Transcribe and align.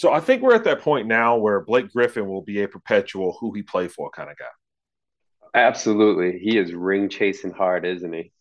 So 0.00 0.14
I 0.14 0.20
think 0.20 0.40
we're 0.40 0.54
at 0.54 0.64
that 0.64 0.80
point 0.80 1.06
now 1.08 1.36
where 1.36 1.60
Blake 1.60 1.92
Griffin 1.92 2.26
will 2.26 2.40
be 2.40 2.62
a 2.62 2.68
perpetual 2.68 3.36
who 3.38 3.52
he 3.52 3.60
played 3.60 3.92
for 3.92 4.08
kind 4.08 4.30
of 4.30 4.38
guy. 4.38 4.46
Absolutely. 5.54 6.38
He 6.38 6.56
is 6.56 6.72
ring 6.72 7.10
chasing 7.10 7.50
hard, 7.50 7.84
isn't 7.84 8.10
he? 8.10 8.32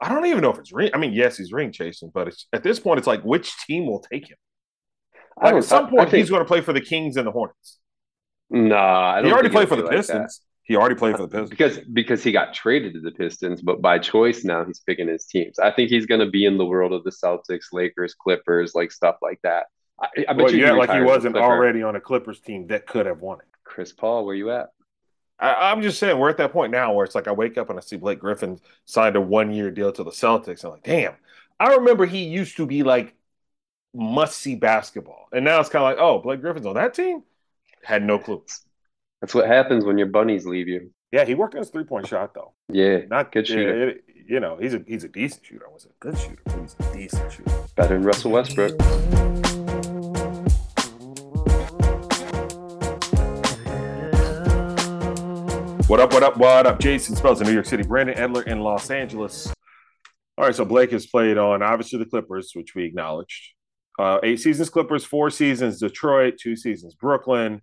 I 0.00 0.08
don't 0.08 0.26
even 0.26 0.40
know 0.40 0.52
if 0.52 0.60
it's 0.60 0.72
ring. 0.72 0.90
I 0.94 0.98
mean, 0.98 1.12
yes, 1.12 1.36
he's 1.36 1.52
ring 1.52 1.72
chasing, 1.72 2.12
but 2.14 2.28
it's 2.28 2.46
at 2.52 2.62
this 2.62 2.78
point, 2.78 2.98
it's 2.98 3.08
like 3.08 3.22
which 3.22 3.52
team 3.66 3.86
will 3.86 3.98
take 3.98 4.30
him? 4.30 4.36
Like 5.42 5.56
at 5.56 5.64
some 5.64 5.88
point, 5.88 6.10
think, 6.10 6.20
he's 6.20 6.30
going 6.30 6.42
to 6.42 6.46
play 6.46 6.60
for 6.60 6.72
the 6.72 6.80
Kings 6.80 7.16
and 7.16 7.26
the 7.26 7.32
Hornets. 7.32 7.80
Nah, 8.48 9.20
he 9.20 9.32
already 9.32 9.48
played 9.48 9.68
for 9.68 9.74
the 9.74 9.82
like 9.82 9.96
Pistons. 9.96 10.38
That. 10.38 10.44
He 10.62 10.76
already 10.76 10.94
played 10.94 11.16
for 11.16 11.22
the 11.22 11.28
Pistons 11.28 11.50
because 11.50 11.78
because 11.92 12.22
he 12.22 12.30
got 12.30 12.54
traded 12.54 12.94
to 12.94 13.00
the 13.00 13.10
Pistons, 13.10 13.62
but 13.62 13.82
by 13.82 13.98
choice 13.98 14.44
now 14.44 14.64
he's 14.64 14.78
picking 14.86 15.08
his 15.08 15.24
teams. 15.24 15.58
I 15.58 15.72
think 15.72 15.90
he's 15.90 16.06
going 16.06 16.20
to 16.20 16.30
be 16.30 16.44
in 16.44 16.56
the 16.56 16.66
world 16.66 16.92
of 16.92 17.02
the 17.02 17.10
Celtics, 17.10 17.72
Lakers, 17.72 18.14
Clippers, 18.14 18.76
like 18.76 18.92
stuff 18.92 19.16
like 19.20 19.40
that. 19.42 19.66
I, 20.00 20.06
I 20.28 20.32
bet 20.32 20.36
well, 20.36 20.52
you 20.52 20.62
yeah, 20.64 20.72
like 20.72 20.90
he 20.90 21.00
wasn't 21.00 21.36
already 21.36 21.82
on 21.82 21.96
a 21.96 22.00
Clippers 22.00 22.40
team 22.40 22.66
that 22.68 22.86
could 22.86 23.06
have 23.06 23.20
won 23.20 23.38
it. 23.38 23.46
Chris 23.64 23.92
Paul, 23.92 24.24
where 24.24 24.34
you 24.34 24.50
at? 24.50 24.72
I, 25.38 25.72
am 25.72 25.80
just 25.80 25.98
saying 25.98 26.18
we're 26.18 26.28
at 26.28 26.36
that 26.36 26.52
point 26.52 26.70
now 26.70 26.92
where 26.92 27.04
it's 27.04 27.14
like 27.14 27.28
I 27.28 27.32
wake 27.32 27.56
up 27.56 27.70
and 27.70 27.78
I 27.78 27.82
see 27.82 27.96
Blake 27.96 28.18
Griffin 28.18 28.60
signed 28.84 29.16
a 29.16 29.20
one 29.20 29.52
year 29.52 29.70
deal 29.70 29.90
to 29.92 30.04
the 30.04 30.10
Celtics. 30.10 30.64
I'm 30.64 30.72
like, 30.72 30.82
damn. 30.82 31.14
I 31.58 31.74
remember 31.74 32.06
he 32.06 32.24
used 32.24 32.56
to 32.56 32.66
be 32.66 32.82
like 32.82 33.14
must 33.94 34.38
see 34.38 34.54
basketball, 34.54 35.28
and 35.32 35.44
now 35.44 35.60
it's 35.60 35.68
kind 35.68 35.82
of 35.82 35.90
like, 35.90 35.98
oh, 35.98 36.18
Blake 36.18 36.40
Griffin's 36.40 36.66
on 36.66 36.74
that 36.74 36.94
team. 36.94 37.22
Had 37.82 38.02
no 38.02 38.18
clue. 38.18 38.44
That's 39.20 39.34
what 39.34 39.46
happens 39.46 39.84
when 39.84 39.98
your 39.98 40.06
bunnies 40.06 40.46
leave 40.46 40.68
you. 40.68 40.90
Yeah, 41.12 41.24
he 41.24 41.34
worked 41.34 41.54
on 41.54 41.60
his 41.60 41.70
three 41.70 41.84
point 41.84 42.06
shot 42.06 42.34
though. 42.34 42.52
Yeah, 42.68 43.00
not 43.08 43.32
good 43.32 43.46
shooter. 43.46 43.90
It, 43.90 44.04
you 44.26 44.40
know, 44.40 44.56
he's 44.60 44.74
a 44.74 44.82
he's 44.86 45.04
a 45.04 45.08
decent 45.08 45.44
shooter. 45.44 45.66
I 45.68 45.72
was 45.72 45.86
a 45.86 45.88
good 45.98 46.16
shooter. 46.18 46.42
He's 46.60 46.76
a 46.78 46.92
decent 46.94 47.32
shooter. 47.32 47.52
Better 47.76 47.94
than 47.94 48.02
Russell 48.02 48.30
Westbrook. 48.30 49.59
What 55.90 55.98
up, 55.98 56.12
what 56.12 56.22
up, 56.22 56.36
what 56.36 56.66
up? 56.68 56.78
Jason 56.78 57.16
Spells 57.16 57.40
in 57.40 57.48
New 57.48 57.52
York 57.52 57.66
City, 57.66 57.82
Brandon 57.82 58.16
Edler 58.16 58.46
in 58.46 58.60
Los 58.60 58.92
Angeles. 58.92 59.52
All 60.38 60.44
right, 60.44 60.54
so 60.54 60.64
Blake 60.64 60.92
has 60.92 61.08
played 61.08 61.36
on 61.36 61.64
obviously 61.64 61.98
the 61.98 62.04
Clippers, 62.04 62.52
which 62.54 62.76
we 62.76 62.84
acknowledged. 62.84 63.54
Uh, 63.98 64.20
eight 64.22 64.38
seasons 64.38 64.70
Clippers, 64.70 65.04
four 65.04 65.30
seasons 65.30 65.80
Detroit, 65.80 66.34
two 66.40 66.54
seasons 66.54 66.94
Brooklyn. 66.94 67.60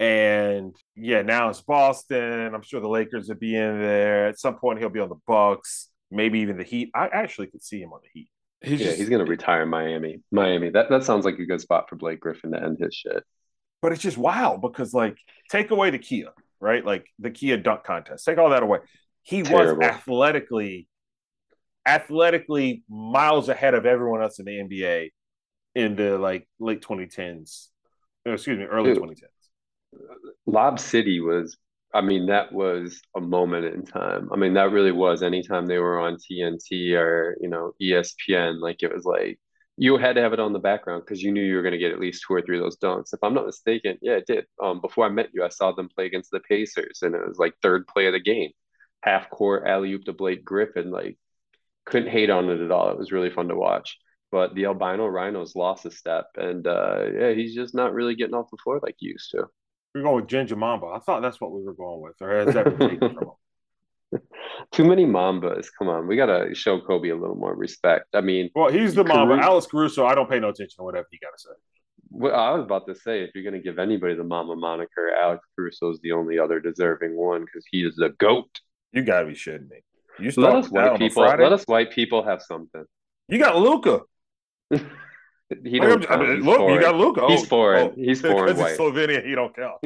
And 0.00 0.74
yeah, 0.94 1.20
now 1.20 1.50
it's 1.50 1.60
Boston. 1.60 2.54
I'm 2.54 2.62
sure 2.62 2.80
the 2.80 2.88
Lakers 2.88 3.28
will 3.28 3.36
be 3.36 3.54
in 3.54 3.78
there. 3.78 4.26
At 4.26 4.40
some 4.40 4.56
point, 4.56 4.78
he'll 4.78 4.88
be 4.88 5.00
on 5.00 5.10
the 5.10 5.20
Bucks, 5.26 5.90
maybe 6.10 6.38
even 6.38 6.56
the 6.56 6.64
Heat. 6.64 6.90
I 6.94 7.08
actually 7.08 7.48
could 7.48 7.62
see 7.62 7.82
him 7.82 7.92
on 7.92 8.00
the 8.02 8.08
Heat. 8.10 8.30
He's 8.62 8.80
yeah, 8.80 8.86
just, 8.86 9.00
he's 9.00 9.10
going 9.10 9.22
to 9.22 9.30
retire 9.30 9.66
Miami. 9.66 10.22
Miami. 10.32 10.70
That 10.70 10.88
that 10.88 11.04
sounds 11.04 11.26
like 11.26 11.38
a 11.38 11.44
good 11.44 11.60
spot 11.60 11.90
for 11.90 11.96
Blake 11.96 12.20
Griffin 12.20 12.52
to 12.52 12.62
end 12.62 12.78
his 12.80 12.94
shit. 12.94 13.22
But 13.82 13.92
it's 13.92 14.00
just 14.00 14.16
wild 14.16 14.62
because 14.62 14.94
like 14.94 15.18
take 15.50 15.70
away 15.70 15.90
the 15.90 15.98
Kia 15.98 16.32
right? 16.60 16.84
Like 16.84 17.06
the 17.18 17.30
Kia 17.30 17.56
dunk 17.56 17.84
contest. 17.84 18.24
Take 18.24 18.38
all 18.38 18.50
that 18.50 18.62
away. 18.62 18.78
He 19.22 19.42
Terrible. 19.42 19.80
was 19.80 19.86
athletically, 19.86 20.88
athletically 21.86 22.84
miles 22.88 23.48
ahead 23.48 23.74
of 23.74 23.86
everyone 23.86 24.22
else 24.22 24.38
in 24.38 24.44
the 24.44 24.52
NBA 24.52 25.10
in 25.74 25.96
the 25.96 26.18
like 26.18 26.48
late 26.58 26.82
2010s. 26.82 27.68
Excuse 28.24 28.58
me, 28.58 28.64
early 28.64 28.94
Dude, 28.94 29.02
2010s. 29.02 30.00
Lob 30.46 30.78
City 30.78 31.20
was, 31.20 31.56
I 31.94 32.00
mean, 32.00 32.26
that 32.26 32.52
was 32.52 33.00
a 33.16 33.20
moment 33.20 33.66
in 33.66 33.84
time. 33.84 34.28
I 34.32 34.36
mean, 34.36 34.54
that 34.54 34.72
really 34.72 34.92
was. 34.92 35.22
Anytime 35.22 35.66
they 35.66 35.78
were 35.78 36.00
on 36.00 36.16
TNT 36.16 36.94
or 36.96 37.36
you 37.40 37.48
know 37.48 37.72
ESPN, 37.80 38.60
like 38.60 38.82
it 38.82 38.92
was 38.92 39.04
like 39.04 39.38
you 39.76 39.98
had 39.98 40.16
to 40.16 40.22
have 40.22 40.32
it 40.32 40.40
on 40.40 40.52
the 40.52 40.58
background 40.58 41.02
because 41.04 41.22
you 41.22 41.30
knew 41.30 41.42
you 41.42 41.56
were 41.56 41.62
going 41.62 41.72
to 41.72 41.78
get 41.78 41.92
at 41.92 42.00
least 42.00 42.24
two 42.26 42.34
or 42.34 42.40
three 42.40 42.56
of 42.58 42.62
those 42.62 42.78
dunks. 42.78 43.12
If 43.12 43.20
I'm 43.22 43.34
not 43.34 43.46
mistaken, 43.46 43.98
yeah, 44.00 44.14
it 44.14 44.26
did. 44.26 44.46
Um, 44.62 44.80
before 44.80 45.04
I 45.04 45.10
met 45.10 45.30
you, 45.34 45.44
I 45.44 45.48
saw 45.48 45.72
them 45.72 45.90
play 45.94 46.06
against 46.06 46.30
the 46.30 46.40
Pacers, 46.40 47.00
and 47.02 47.14
it 47.14 47.26
was 47.26 47.38
like 47.38 47.54
third 47.62 47.86
play 47.86 48.06
of 48.06 48.14
the 48.14 48.20
game, 48.20 48.52
half 49.02 49.28
court 49.28 49.66
alley 49.66 49.92
oop 49.92 50.04
to 50.04 50.12
Blake 50.12 50.44
Griffin. 50.44 50.90
Like, 50.90 51.18
couldn't 51.84 52.10
hate 52.10 52.30
on 52.30 52.48
it 52.48 52.60
at 52.60 52.70
all. 52.70 52.90
It 52.90 52.98
was 52.98 53.12
really 53.12 53.30
fun 53.30 53.48
to 53.48 53.54
watch. 53.54 53.98
But 54.32 54.54
the 54.54 54.64
albino 54.64 55.06
rhinos 55.06 55.54
lost 55.54 55.86
a 55.86 55.90
step, 55.90 56.26
and 56.36 56.66
uh, 56.66 57.04
yeah, 57.14 57.32
he's 57.32 57.54
just 57.54 57.74
not 57.74 57.92
really 57.92 58.16
getting 58.16 58.34
off 58.34 58.50
the 58.50 58.56
floor 58.56 58.80
like 58.82 58.96
he 58.98 59.08
used 59.08 59.30
to. 59.32 59.44
We're 59.94 60.02
going 60.02 60.16
with 60.16 60.26
Ginger 60.28 60.56
Mamba. 60.56 60.86
I 60.86 60.98
thought 61.00 61.22
that's 61.22 61.40
what 61.40 61.52
we 61.52 61.62
were 61.62 61.74
going 61.74 62.00
with, 62.00 62.16
or 62.20 62.44
has 62.44 62.54
that 62.54 62.64
been 62.64 62.88
taken 62.88 63.14
from 63.14 63.24
him? 63.24 63.30
Too 64.72 64.84
many 64.84 65.04
Mambas. 65.04 65.66
Come 65.78 65.88
on, 65.88 66.06
we 66.06 66.16
gotta 66.16 66.54
show 66.54 66.80
Kobe 66.80 67.10
a 67.10 67.16
little 67.16 67.36
more 67.36 67.54
respect. 67.54 68.06
I 68.14 68.20
mean, 68.20 68.50
well, 68.54 68.70
he's 68.70 68.94
the 68.94 69.04
Mamba. 69.04 69.34
Alex 69.34 69.66
Caruso, 69.66 70.06
I 70.06 70.14
don't 70.14 70.28
pay 70.28 70.38
no 70.38 70.48
attention 70.48 70.76
to 70.78 70.82
whatever 70.82 71.06
he 71.10 71.18
gotta 71.18 71.38
say. 71.38 71.50
Well, 72.10 72.34
I 72.34 72.52
was 72.52 72.62
about 72.62 72.86
to 72.86 72.94
say, 72.94 73.22
if 73.22 73.30
you're 73.34 73.44
gonna 73.44 73.62
give 73.62 73.78
anybody 73.78 74.14
the 74.14 74.24
Mamba 74.24 74.56
moniker, 74.56 75.12
Alex 75.20 75.44
Caruso 75.56 75.90
is 75.90 76.00
the 76.02 76.12
only 76.12 76.38
other 76.38 76.60
deserving 76.60 77.16
one 77.16 77.42
because 77.42 77.64
he 77.70 77.84
is 77.84 77.96
the 77.96 78.10
goat. 78.18 78.48
You 78.92 79.02
gotta 79.02 79.26
be 79.26 79.34
shitting 79.34 79.68
me. 79.68 79.78
You 80.18 80.32
let 80.36 80.54
us 80.54 80.68
white 80.68 80.98
people. 80.98 81.22
Let 81.24 81.52
us 81.52 81.64
white 81.64 81.90
people 81.90 82.22
have 82.22 82.42
something. 82.42 82.84
You 83.28 83.38
got 83.38 83.56
Luka. 83.56 84.02
He 85.64 85.78
don't 85.78 86.10
I 86.10 86.16
mean, 86.16 86.40
look, 86.42 86.68
you 86.68 86.80
got 86.80 86.96
Luka. 86.96 87.22
Oh, 87.22 87.28
he's 87.28 87.46
foreign. 87.46 87.88
Oh, 87.88 87.94
he's 87.94 88.20
foreign 88.20 88.56
white. 88.56 88.76
Slovenia, 88.76 89.24
he 89.24 89.36
don't 89.36 89.54
count. 89.54 89.78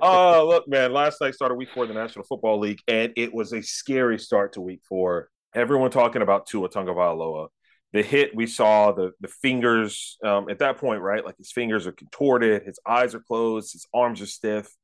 Oh, 0.00 0.40
uh, 0.40 0.44
look, 0.44 0.66
man. 0.66 0.94
Last 0.94 1.20
night 1.20 1.34
started 1.34 1.56
week 1.56 1.68
four 1.74 1.82
of 1.82 1.88
the 1.88 1.94
National 1.94 2.24
Football 2.24 2.58
League, 2.58 2.80
and 2.88 3.12
it 3.16 3.34
was 3.34 3.52
a 3.52 3.62
scary 3.62 4.18
start 4.18 4.54
to 4.54 4.62
week 4.62 4.80
four. 4.88 5.28
Everyone 5.54 5.90
talking 5.90 6.22
about 6.22 6.46
Tua 6.46 6.70
Tagovailoa. 6.70 7.48
The 7.92 8.02
hit 8.02 8.34
we 8.34 8.46
saw, 8.46 8.92
the 8.92 9.12
the 9.20 9.28
fingers 9.28 10.16
um, 10.24 10.48
at 10.48 10.60
that 10.60 10.78
point, 10.78 11.02
right? 11.02 11.22
Like 11.22 11.36
his 11.36 11.52
fingers 11.52 11.86
are 11.86 11.92
contorted, 11.92 12.62
his 12.62 12.80
eyes 12.86 13.14
are 13.14 13.20
closed, 13.20 13.74
his 13.74 13.86
arms 13.92 14.22
are 14.22 14.26
stiff. 14.26 14.74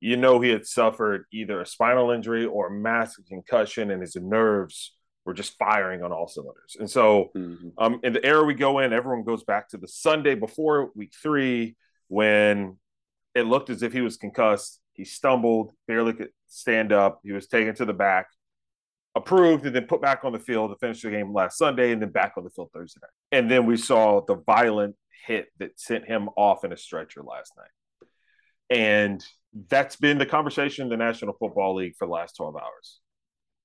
You 0.00 0.16
know 0.16 0.40
he 0.40 0.48
had 0.48 0.64
suffered 0.64 1.24
either 1.32 1.60
a 1.60 1.66
spinal 1.66 2.12
injury 2.12 2.46
or 2.46 2.68
a 2.68 2.70
massive 2.70 3.26
concussion, 3.26 3.90
and 3.90 4.00
his 4.00 4.16
nerves 4.16 4.94
we're 5.28 5.34
just 5.34 5.58
firing 5.58 6.02
on 6.02 6.10
all 6.10 6.26
cylinders. 6.26 6.78
And 6.80 6.88
so, 6.88 7.30
mm-hmm. 7.36 7.68
um, 7.76 8.00
in 8.02 8.14
the 8.14 8.24
era 8.24 8.42
we 8.42 8.54
go 8.54 8.78
in, 8.78 8.94
everyone 8.94 9.24
goes 9.24 9.44
back 9.44 9.68
to 9.68 9.76
the 9.76 9.86
Sunday 9.86 10.34
before 10.34 10.90
week 10.96 11.12
three 11.22 11.76
when 12.08 12.78
it 13.34 13.42
looked 13.42 13.68
as 13.68 13.82
if 13.82 13.92
he 13.92 14.00
was 14.00 14.16
concussed. 14.16 14.80
He 14.94 15.04
stumbled, 15.04 15.72
barely 15.86 16.14
could 16.14 16.30
stand 16.46 16.92
up. 16.92 17.20
He 17.22 17.32
was 17.32 17.46
taken 17.46 17.74
to 17.74 17.84
the 17.84 17.92
back, 17.92 18.28
approved, 19.14 19.66
and 19.66 19.76
then 19.76 19.84
put 19.84 20.00
back 20.00 20.24
on 20.24 20.32
the 20.32 20.38
field 20.38 20.70
to 20.70 20.78
finish 20.78 21.02
the 21.02 21.10
game 21.10 21.34
last 21.34 21.58
Sunday, 21.58 21.92
and 21.92 22.00
then 22.00 22.08
back 22.08 22.32
on 22.38 22.44
the 22.44 22.50
field 22.50 22.70
Thursday 22.72 23.00
night. 23.02 23.38
And 23.38 23.50
then 23.50 23.66
we 23.66 23.76
saw 23.76 24.24
the 24.24 24.36
violent 24.36 24.96
hit 25.26 25.48
that 25.58 25.78
sent 25.78 26.06
him 26.06 26.30
off 26.38 26.64
in 26.64 26.72
a 26.72 26.76
stretcher 26.78 27.22
last 27.22 27.52
night. 27.54 28.08
And 28.70 29.22
that's 29.68 29.96
been 29.96 30.16
the 30.16 30.24
conversation 30.24 30.84
in 30.84 30.88
the 30.88 30.96
National 30.96 31.34
Football 31.34 31.74
League 31.74 31.96
for 31.98 32.06
the 32.06 32.12
last 32.12 32.36
12 32.36 32.56
hours. 32.56 33.00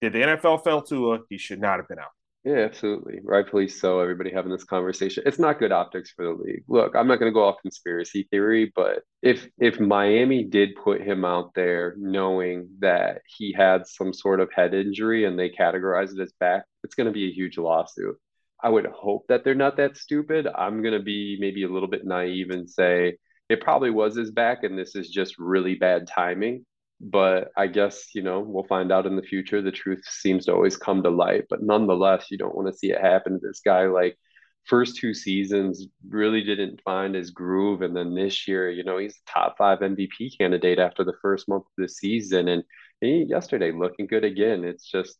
Did 0.04 0.12
the 0.12 0.20
NFL 0.20 0.66
fail 0.66 0.82
Tua? 0.82 1.20
He 1.30 1.38
should 1.38 1.62
not 1.62 1.78
have 1.78 1.88
been 1.88 1.98
out. 1.98 2.12
Yeah, 2.44 2.66
absolutely. 2.66 3.22
Rightfully 3.24 3.70
so. 3.70 4.02
Everybody 4.02 4.34
having 4.34 4.52
this 4.52 4.66
conversation. 4.66 5.24
It's 5.26 5.40
not 5.40 5.60
good 5.60 5.72
optics 5.72 6.12
for 6.12 6.26
the 6.26 6.34
league. 6.34 6.66
Look, 6.68 6.94
I'm 6.94 7.08
not 7.08 7.20
going 7.20 7.32
to 7.32 7.34
go 7.34 7.46
off 7.46 7.62
conspiracy 7.62 8.28
theory, 8.30 8.70
but 8.76 9.04
if 9.22 9.48
if 9.60 9.80
Miami 9.80 10.44
did 10.44 10.76
put 10.76 11.00
him 11.00 11.24
out 11.24 11.54
there 11.56 11.96
knowing 11.98 12.68
that 12.80 13.22
he 13.38 13.54
had 13.54 13.88
some 13.88 14.12
sort 14.12 14.42
of 14.42 14.52
head 14.54 14.74
injury 14.74 15.24
and 15.24 15.40
they 15.40 15.50
categorize 15.50 16.12
it 16.12 16.20
as 16.20 16.34
back, 16.38 16.66
it's 16.84 16.96
going 16.96 17.08
to 17.08 17.14
be 17.14 17.30
a 17.30 17.34
huge 17.34 17.58
lawsuit. 17.58 18.18
I 18.62 18.68
would 18.68 18.88
hope 18.88 19.24
that 19.30 19.46
they're 19.46 19.56
not 19.56 19.78
that 19.78 19.96
stupid. 19.96 20.50
I'm 20.54 20.82
going 20.82 21.00
to 21.00 21.02
be 21.02 21.38
maybe 21.40 21.64
a 21.64 21.72
little 21.72 21.88
bit 21.88 22.04
naive 22.04 22.50
and 22.50 22.70
say 22.70 23.16
it 23.48 23.62
probably 23.62 23.90
was 23.90 24.18
his 24.18 24.32
back 24.32 24.64
and 24.64 24.78
this 24.78 24.98
is 24.98 25.08
just 25.08 25.40
really 25.40 25.76
bad 25.76 26.10
timing 26.14 26.66
but 27.00 27.52
I 27.58 27.68
guess 27.68 28.16
you 28.16 28.22
know 28.22 28.40
we'll 28.40 28.66
find 28.66 28.92
out 28.92 29.06
in 29.06 29.16
the 29.16 29.22
future. 29.22 29.62
The 29.62 29.72
truth 29.72 30.04
seems 30.08 30.46
to 30.46 30.54
always 30.54 30.78
come 30.78 31.04
to 31.04 31.10
light, 31.10 31.46
but 31.50 31.64
nonetheless, 31.64 32.28
you 32.32 32.38
don't 32.38 32.56
want 32.56 32.68
to 32.68 32.78
see 32.78 32.92
it 32.92 33.02
happen 33.02 33.34
to 33.34 33.40
this 33.48 33.62
guy. 33.64 33.88
Like 33.88 34.18
first 34.66 34.98
two 34.98 35.14
seasons 35.14 35.88
really 36.08 36.42
didn't 36.42 36.82
find 36.84 37.16
his 37.16 37.32
groove, 37.32 37.82
and 37.82 37.96
then 37.96 38.16
this 38.16 38.48
year, 38.48 38.70
you 38.70 38.84
know, 38.84 38.98
he's 38.98 39.20
top 39.28 39.58
five 39.58 39.80
MVP 39.80 40.38
candidate 40.38 40.80
after 40.80 41.04
the 41.04 41.18
first 41.22 41.48
month 41.50 41.64
of 41.64 41.72
the 41.78 41.90
season, 41.90 42.48
and 42.48 42.64
he, 43.02 43.26
yesterday 43.28 43.72
looking 43.72 44.08
good 44.08 44.24
again. 44.24 44.64
It's 44.64 44.90
just 44.90 45.18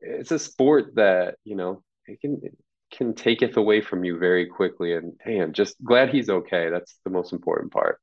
it's 0.00 0.32
a 0.32 0.38
sport 0.38 0.96
that 0.96 1.36
you 1.44 1.56
know 1.56 1.82
it 2.06 2.20
can 2.20 2.40
it 2.42 2.56
can 2.92 3.14
take 3.14 3.42
it 3.42 3.56
away 3.56 3.80
from 3.80 4.04
you 4.04 4.18
very 4.18 4.46
quickly, 4.46 4.94
and 4.94 5.14
I'm 5.26 5.52
just 5.52 5.76
glad 5.82 6.10
he's 6.10 6.28
okay. 6.28 6.68
That's 6.70 6.98
the 7.04 7.10
most 7.10 7.32
important 7.32 7.72
part. 7.72 7.98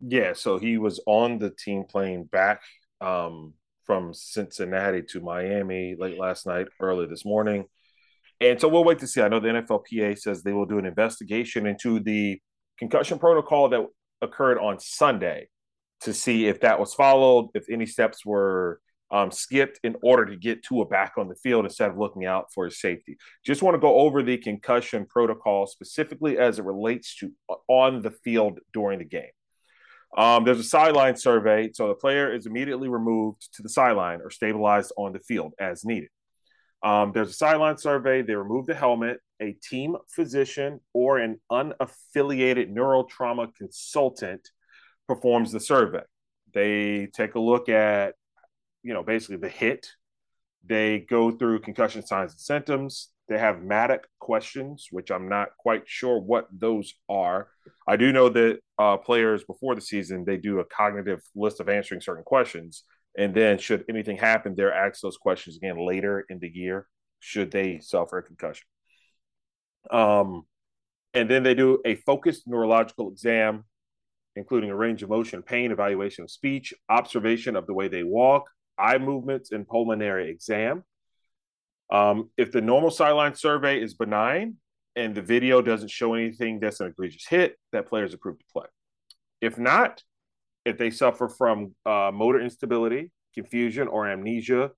Yeah, 0.00 0.32
so 0.32 0.58
he 0.58 0.78
was 0.78 1.00
on 1.06 1.38
the 1.38 1.50
team 1.50 1.84
plane 1.84 2.24
back 2.24 2.62
um, 3.00 3.54
from 3.84 4.14
Cincinnati 4.14 5.02
to 5.10 5.20
Miami 5.20 5.94
late 5.98 6.18
last 6.18 6.46
night, 6.46 6.68
early 6.80 7.06
this 7.06 7.24
morning. 7.24 7.66
And 8.40 8.58
so 8.58 8.68
we'll 8.68 8.84
wait 8.84 8.98
to 9.00 9.06
see. 9.06 9.20
I 9.20 9.28
know 9.28 9.40
the 9.40 9.48
NFLPA 9.48 10.18
says 10.18 10.42
they 10.42 10.52
will 10.52 10.64
do 10.64 10.78
an 10.78 10.86
investigation 10.86 11.66
into 11.66 12.00
the 12.00 12.40
concussion 12.78 13.18
protocol 13.18 13.68
that 13.68 13.86
occurred 14.22 14.58
on 14.58 14.80
Sunday 14.80 15.48
to 16.02 16.14
see 16.14 16.46
if 16.46 16.60
that 16.60 16.80
was 16.80 16.94
followed, 16.94 17.50
if 17.54 17.64
any 17.70 17.84
steps 17.84 18.24
were 18.24 18.80
um, 19.10 19.30
skipped 19.30 19.80
in 19.82 19.96
order 20.02 20.24
to 20.24 20.36
get 20.36 20.62
Tua 20.62 20.86
back 20.86 21.14
on 21.18 21.28
the 21.28 21.34
field 21.34 21.64
instead 21.64 21.90
of 21.90 21.98
looking 21.98 22.24
out 22.24 22.46
for 22.54 22.64
his 22.64 22.80
safety. 22.80 23.18
Just 23.44 23.62
want 23.62 23.74
to 23.74 23.80
go 23.80 23.96
over 23.96 24.22
the 24.22 24.38
concussion 24.38 25.04
protocol 25.04 25.66
specifically 25.66 26.38
as 26.38 26.58
it 26.58 26.64
relates 26.64 27.16
to 27.16 27.32
on 27.68 28.02
the 28.02 28.12
field 28.24 28.60
during 28.72 29.00
the 29.00 29.04
game. 29.04 29.30
Um, 30.16 30.44
there's 30.44 30.58
a 30.58 30.64
sideline 30.64 31.16
survey, 31.16 31.70
so 31.72 31.88
the 31.88 31.94
player 31.94 32.34
is 32.34 32.46
immediately 32.46 32.88
removed 32.88 33.54
to 33.54 33.62
the 33.62 33.68
sideline 33.68 34.20
or 34.22 34.30
stabilized 34.30 34.92
on 34.96 35.12
the 35.12 35.20
field 35.20 35.54
as 35.60 35.84
needed. 35.84 36.08
Um, 36.82 37.12
there's 37.12 37.30
a 37.30 37.34
sideline 37.34 37.78
survey. 37.78 38.22
They 38.22 38.34
remove 38.34 38.66
the 38.66 38.74
helmet. 38.74 39.20
A 39.40 39.52
team 39.52 39.96
physician 40.08 40.80
or 40.92 41.18
an 41.18 41.40
unaffiliated 41.50 42.74
neurotrauma 42.74 43.54
consultant 43.54 44.48
performs 45.06 45.52
the 45.52 45.60
survey. 45.60 46.02
They 46.52 47.06
take 47.06 47.36
a 47.36 47.40
look 47.40 47.68
at, 47.68 48.14
you 48.82 48.92
know, 48.92 49.02
basically 49.02 49.36
the 49.36 49.48
hit. 49.48 49.88
They 50.64 50.98
go 50.98 51.30
through 51.30 51.60
concussion 51.60 52.04
signs 52.04 52.32
and 52.32 52.40
symptoms. 52.40 53.09
They 53.30 53.38
have 53.38 53.62
Maddocks 53.62 54.08
questions, 54.18 54.88
which 54.90 55.12
I'm 55.12 55.28
not 55.28 55.56
quite 55.56 55.84
sure 55.86 56.18
what 56.18 56.48
those 56.52 56.92
are. 57.08 57.46
I 57.86 57.96
do 57.96 58.12
know 58.12 58.28
that 58.28 58.58
uh, 58.76 58.96
players 58.96 59.44
before 59.44 59.76
the 59.76 59.80
season 59.80 60.24
they 60.24 60.36
do 60.36 60.58
a 60.58 60.64
cognitive 60.64 61.20
list 61.36 61.60
of 61.60 61.68
answering 61.68 62.00
certain 62.00 62.24
questions, 62.24 62.82
and 63.16 63.32
then 63.32 63.58
should 63.58 63.84
anything 63.88 64.16
happen, 64.16 64.56
they're 64.56 64.74
asked 64.74 65.00
those 65.02 65.16
questions 65.16 65.56
again 65.56 65.78
later 65.78 66.26
in 66.28 66.40
the 66.40 66.50
year. 66.52 66.88
Should 67.20 67.52
they 67.52 67.78
suffer 67.78 68.18
a 68.18 68.22
concussion? 68.24 68.66
Um, 69.92 70.42
and 71.14 71.30
then 71.30 71.44
they 71.44 71.54
do 71.54 71.80
a 71.84 71.94
focused 71.94 72.48
neurological 72.48 73.12
exam, 73.12 73.64
including 74.34 74.70
a 74.70 74.76
range 74.76 75.04
of 75.04 75.08
motion, 75.08 75.40
pain, 75.42 75.70
evaluation 75.70 76.24
of 76.24 76.32
speech, 76.32 76.74
observation 76.88 77.54
of 77.54 77.68
the 77.68 77.74
way 77.74 77.86
they 77.86 78.02
walk, 78.02 78.50
eye 78.76 78.98
movements, 78.98 79.52
and 79.52 79.68
pulmonary 79.68 80.30
exam. 80.30 80.82
Um, 81.90 82.30
if 82.36 82.52
the 82.52 82.60
normal 82.60 82.90
sideline 82.90 83.34
survey 83.34 83.82
is 83.82 83.94
benign 83.94 84.56
and 84.96 85.14
the 85.14 85.22
video 85.22 85.60
doesn't 85.60 85.90
show 85.90 86.14
anything 86.14 86.60
that's 86.60 86.80
an 86.80 86.88
egregious 86.88 87.26
hit, 87.26 87.56
that 87.72 87.88
player 87.88 88.04
is 88.04 88.14
approved 88.14 88.40
to 88.40 88.46
play. 88.52 88.66
If 89.40 89.58
not, 89.58 90.02
if 90.64 90.78
they 90.78 90.90
suffer 90.90 91.28
from 91.28 91.74
uh, 91.86 92.10
motor 92.12 92.40
instability, 92.40 93.10
confusion, 93.34 93.88
or 93.88 94.08
amnesia, 94.08 94.70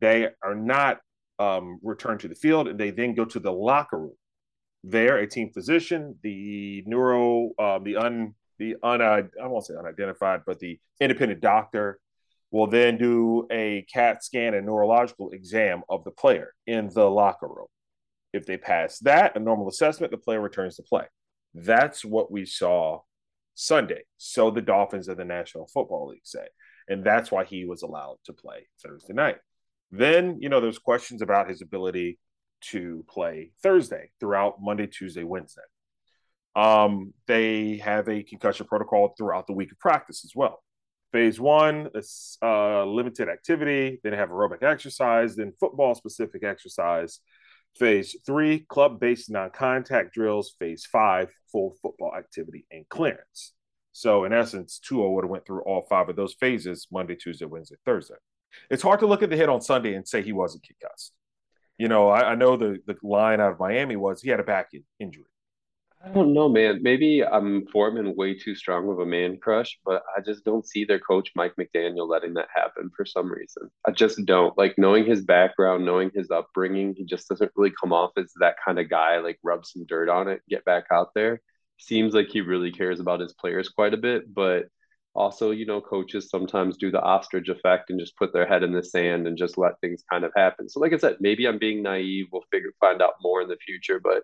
they 0.00 0.28
are 0.42 0.54
not 0.54 0.98
um, 1.38 1.78
returned 1.82 2.20
to 2.20 2.28
the 2.28 2.34
field 2.34 2.68
and 2.68 2.78
they 2.78 2.90
then 2.90 3.14
go 3.14 3.24
to 3.24 3.38
the 3.38 3.52
locker 3.52 3.98
room. 3.98 4.16
There, 4.84 5.18
a 5.18 5.28
team 5.28 5.50
physician, 5.52 6.18
the 6.22 6.82
neuro, 6.86 7.50
uh, 7.58 7.78
the 7.78 7.96
un, 7.96 8.34
the 8.58 8.76
un, 8.82 9.00
I 9.00 9.22
won't 9.46 9.64
say 9.64 9.74
unidentified, 9.78 10.42
but 10.44 10.58
the 10.58 10.80
independent 11.00 11.40
doctor 11.40 12.00
will 12.52 12.68
then 12.68 12.98
do 12.98 13.46
a 13.50 13.84
CAT 13.92 14.22
scan 14.22 14.54
and 14.54 14.66
neurological 14.66 15.30
exam 15.30 15.82
of 15.88 16.04
the 16.04 16.10
player 16.10 16.52
in 16.66 16.88
the 16.94 17.10
locker 17.10 17.48
room. 17.48 17.66
If 18.32 18.46
they 18.46 18.58
pass 18.58 18.98
that, 19.00 19.36
a 19.36 19.40
normal 19.40 19.68
assessment, 19.68 20.12
the 20.12 20.18
player 20.18 20.40
returns 20.40 20.76
to 20.76 20.82
play. 20.82 21.06
That's 21.54 22.04
what 22.04 22.30
we 22.30 22.44
saw 22.44 23.00
Sunday. 23.54 24.04
So 24.18 24.50
the 24.50 24.62
Dolphins 24.62 25.08
of 25.08 25.16
the 25.16 25.24
National 25.24 25.66
Football 25.66 26.08
League 26.08 26.20
say. 26.24 26.46
And 26.88 27.02
that's 27.02 27.32
why 27.32 27.44
he 27.44 27.64
was 27.64 27.82
allowed 27.82 28.18
to 28.26 28.32
play 28.32 28.68
Thursday 28.82 29.14
night. 29.14 29.36
Then, 29.90 30.38
you 30.40 30.48
know, 30.48 30.60
there's 30.60 30.78
questions 30.78 31.22
about 31.22 31.48
his 31.48 31.62
ability 31.62 32.18
to 32.70 33.04
play 33.08 33.52
Thursday 33.62 34.10
throughout 34.20 34.56
Monday, 34.60 34.86
Tuesday, 34.86 35.24
Wednesday. 35.24 35.62
Um, 36.54 37.14
they 37.26 37.78
have 37.78 38.08
a 38.08 38.22
concussion 38.22 38.66
protocol 38.66 39.14
throughout 39.16 39.46
the 39.46 39.54
week 39.54 39.72
of 39.72 39.78
practice 39.78 40.24
as 40.24 40.32
well. 40.34 40.62
Phase 41.12 41.38
one 41.38 41.90
uh, 42.42 42.84
limited 42.86 43.28
activity, 43.28 44.00
then 44.02 44.14
have 44.14 44.30
aerobic 44.30 44.62
exercise, 44.62 45.36
then 45.36 45.52
football 45.60 45.94
specific 45.94 46.42
exercise. 46.42 47.20
Phase 47.76 48.16
three, 48.24 48.60
club 48.60 48.98
based 48.98 49.30
non 49.30 49.50
contact 49.50 50.14
drills. 50.14 50.54
Phase 50.58 50.86
five, 50.86 51.30
full 51.50 51.76
football 51.82 52.14
activity 52.16 52.64
and 52.70 52.88
clearance. 52.88 53.52
So, 53.92 54.24
in 54.24 54.32
essence, 54.32 54.78
Tua 54.78 55.10
would 55.10 55.24
have 55.24 55.30
went 55.30 55.44
through 55.44 55.62
all 55.62 55.86
five 55.88 56.08
of 56.08 56.16
those 56.16 56.34
phases 56.34 56.86
Monday, 56.90 57.14
Tuesday, 57.14 57.44
Wednesday, 57.44 57.76
Thursday. 57.84 58.14
It's 58.70 58.82
hard 58.82 59.00
to 59.00 59.06
look 59.06 59.22
at 59.22 59.30
the 59.30 59.36
hit 59.36 59.48
on 59.48 59.60
Sunday 59.60 59.94
and 59.94 60.08
say 60.08 60.22
he 60.22 60.32
wasn't 60.32 60.64
concussed. 60.64 61.12
You 61.78 61.88
know, 61.88 62.08
I, 62.08 62.32
I 62.32 62.34
know 62.34 62.56
the, 62.56 62.78
the 62.86 62.96
line 63.02 63.40
out 63.40 63.52
of 63.52 63.58
Miami 63.58 63.96
was 63.96 64.22
he 64.22 64.30
had 64.30 64.40
a 64.40 64.44
back 64.44 64.70
injury. 64.98 65.24
I 66.04 66.08
don't 66.08 66.32
know, 66.32 66.48
man. 66.48 66.80
Maybe 66.82 67.24
I'm 67.24 67.64
forming 67.66 68.16
way 68.16 68.34
too 68.36 68.56
strong 68.56 68.88
of 68.90 68.98
a 68.98 69.06
man 69.06 69.38
crush, 69.38 69.78
but 69.84 70.02
I 70.16 70.20
just 70.20 70.44
don't 70.44 70.66
see 70.66 70.84
their 70.84 70.98
coach 70.98 71.30
Mike 71.36 71.54
McDaniel 71.58 72.08
letting 72.08 72.34
that 72.34 72.48
happen 72.52 72.90
for 72.96 73.04
some 73.04 73.30
reason. 73.30 73.70
I 73.86 73.92
just 73.92 74.24
don't. 74.24 74.56
Like 74.58 74.76
knowing 74.78 75.04
his 75.04 75.24
background, 75.24 75.84
knowing 75.84 76.10
his 76.12 76.30
upbringing, 76.30 76.94
he 76.96 77.04
just 77.04 77.28
doesn't 77.28 77.52
really 77.54 77.72
come 77.80 77.92
off 77.92 78.10
as 78.16 78.32
that 78.40 78.56
kind 78.64 78.80
of 78.80 78.90
guy. 78.90 79.18
Like 79.18 79.38
rub 79.44 79.64
some 79.64 79.86
dirt 79.86 80.08
on 80.08 80.26
it, 80.26 80.42
get 80.48 80.64
back 80.64 80.86
out 80.90 81.10
there. 81.14 81.40
Seems 81.78 82.14
like 82.14 82.28
he 82.28 82.40
really 82.40 82.72
cares 82.72 82.98
about 82.98 83.20
his 83.20 83.34
players 83.34 83.68
quite 83.68 83.94
a 83.94 83.98
bit, 83.98 84.32
but 84.32 84.64
also, 85.14 85.50
you 85.52 85.66
know, 85.66 85.80
coaches 85.80 86.30
sometimes 86.30 86.78
do 86.78 86.90
the 86.90 87.00
ostrich 87.00 87.48
effect 87.48 87.90
and 87.90 88.00
just 88.00 88.16
put 88.16 88.32
their 88.32 88.46
head 88.46 88.64
in 88.64 88.72
the 88.72 88.82
sand 88.82 89.26
and 89.28 89.38
just 89.38 89.56
let 89.56 89.78
things 89.80 90.02
kind 90.10 90.24
of 90.24 90.32
happen. 90.34 90.68
So, 90.68 90.80
like 90.80 90.92
I 90.92 90.96
said, 90.96 91.18
maybe 91.20 91.46
I'm 91.46 91.58
being 91.58 91.82
naive. 91.82 92.26
We'll 92.32 92.42
figure 92.50 92.70
find 92.80 93.00
out 93.02 93.14
more 93.22 93.42
in 93.42 93.48
the 93.48 93.58
future, 93.64 94.00
but 94.02 94.22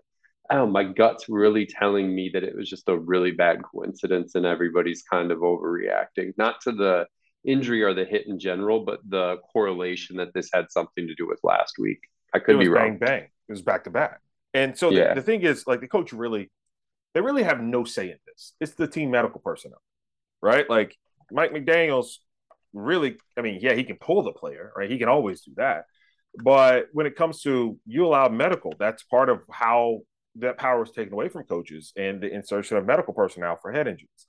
oh, 0.50 0.66
my 0.66 0.84
gut's 0.84 1.28
really 1.28 1.66
telling 1.66 2.14
me 2.14 2.30
that 2.32 2.44
it 2.44 2.56
was 2.56 2.68
just 2.68 2.88
a 2.88 2.96
really 2.96 3.32
bad 3.32 3.62
coincidence 3.62 4.34
and 4.34 4.46
everybody's 4.46 5.02
kind 5.02 5.30
of 5.30 5.38
overreacting, 5.38 6.32
not 6.36 6.60
to 6.62 6.72
the 6.72 7.06
injury 7.44 7.82
or 7.82 7.94
the 7.94 8.04
hit 8.04 8.26
in 8.26 8.38
general, 8.38 8.84
but 8.84 9.00
the 9.08 9.36
correlation 9.52 10.16
that 10.16 10.32
this 10.34 10.50
had 10.52 10.70
something 10.70 11.06
to 11.06 11.14
do 11.14 11.26
with 11.26 11.38
last 11.42 11.74
week. 11.78 12.00
I 12.34 12.38
could 12.38 12.58
be 12.58 12.68
wrong. 12.68 12.98
Bang 12.98 12.98
bang. 12.98 13.22
It 13.22 13.52
was 13.52 13.62
back 13.62 13.84
to 13.84 13.90
back. 13.90 14.20
And 14.54 14.76
so 14.76 14.90
yeah. 14.90 15.10
the, 15.10 15.20
the 15.20 15.22
thing 15.22 15.42
is, 15.42 15.66
like 15.66 15.80
the 15.80 15.88
coach 15.88 16.12
really, 16.12 16.50
they 17.14 17.20
really 17.20 17.42
have 17.42 17.60
no 17.60 17.84
say 17.84 18.10
in 18.10 18.18
this. 18.26 18.54
It's 18.60 18.72
the 18.72 18.86
team 18.86 19.10
medical 19.10 19.40
personnel, 19.40 19.82
right? 20.42 20.68
Like 20.68 20.96
Mike 21.30 21.52
McDaniel's 21.52 22.20
really, 22.72 23.16
I 23.36 23.42
mean, 23.42 23.58
yeah, 23.60 23.74
he 23.74 23.84
can 23.84 23.96
pull 23.96 24.22
the 24.22 24.32
player, 24.32 24.72
right? 24.76 24.90
He 24.90 24.98
can 24.98 25.08
always 25.08 25.42
do 25.42 25.52
that. 25.56 25.84
But 26.42 26.88
when 26.92 27.06
it 27.06 27.16
comes 27.16 27.42
to 27.42 27.78
you 27.86 28.06
allow 28.06 28.28
medical, 28.28 28.74
that's 28.78 29.02
part 29.02 29.28
of 29.28 29.40
how 29.50 30.00
that 30.38 30.58
power 30.58 30.80
was 30.80 30.90
taken 30.90 31.12
away 31.12 31.28
from 31.28 31.44
coaches 31.44 31.92
and 31.96 32.20
the 32.20 32.32
insertion 32.32 32.76
of 32.76 32.86
medical 32.86 33.14
personnel 33.14 33.56
for 33.60 33.72
head 33.72 33.86
injuries. 33.86 34.26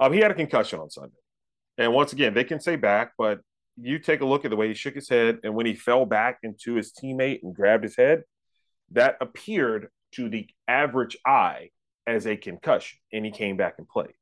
Um, 0.00 0.12
he 0.12 0.20
had 0.20 0.30
a 0.30 0.34
concussion 0.34 0.78
on 0.78 0.90
Sunday. 0.90 1.16
And 1.78 1.92
once 1.92 2.12
again, 2.12 2.34
they 2.34 2.44
can 2.44 2.60
say 2.60 2.76
back, 2.76 3.12
but 3.18 3.40
you 3.76 3.98
take 3.98 4.20
a 4.20 4.26
look 4.26 4.44
at 4.44 4.50
the 4.50 4.56
way 4.56 4.68
he 4.68 4.74
shook 4.74 4.94
his 4.94 5.08
head 5.08 5.38
and 5.42 5.54
when 5.54 5.66
he 5.66 5.74
fell 5.74 6.06
back 6.06 6.38
into 6.42 6.74
his 6.74 6.92
teammate 6.92 7.40
and 7.42 7.54
grabbed 7.54 7.84
his 7.84 7.96
head, 7.96 8.22
that 8.92 9.16
appeared 9.20 9.88
to 10.12 10.28
the 10.28 10.48
average 10.68 11.16
eye 11.26 11.70
as 12.06 12.26
a 12.26 12.36
concussion, 12.36 12.98
and 13.12 13.24
he 13.24 13.32
came 13.32 13.56
back 13.56 13.74
and 13.78 13.88
played. 13.88 14.14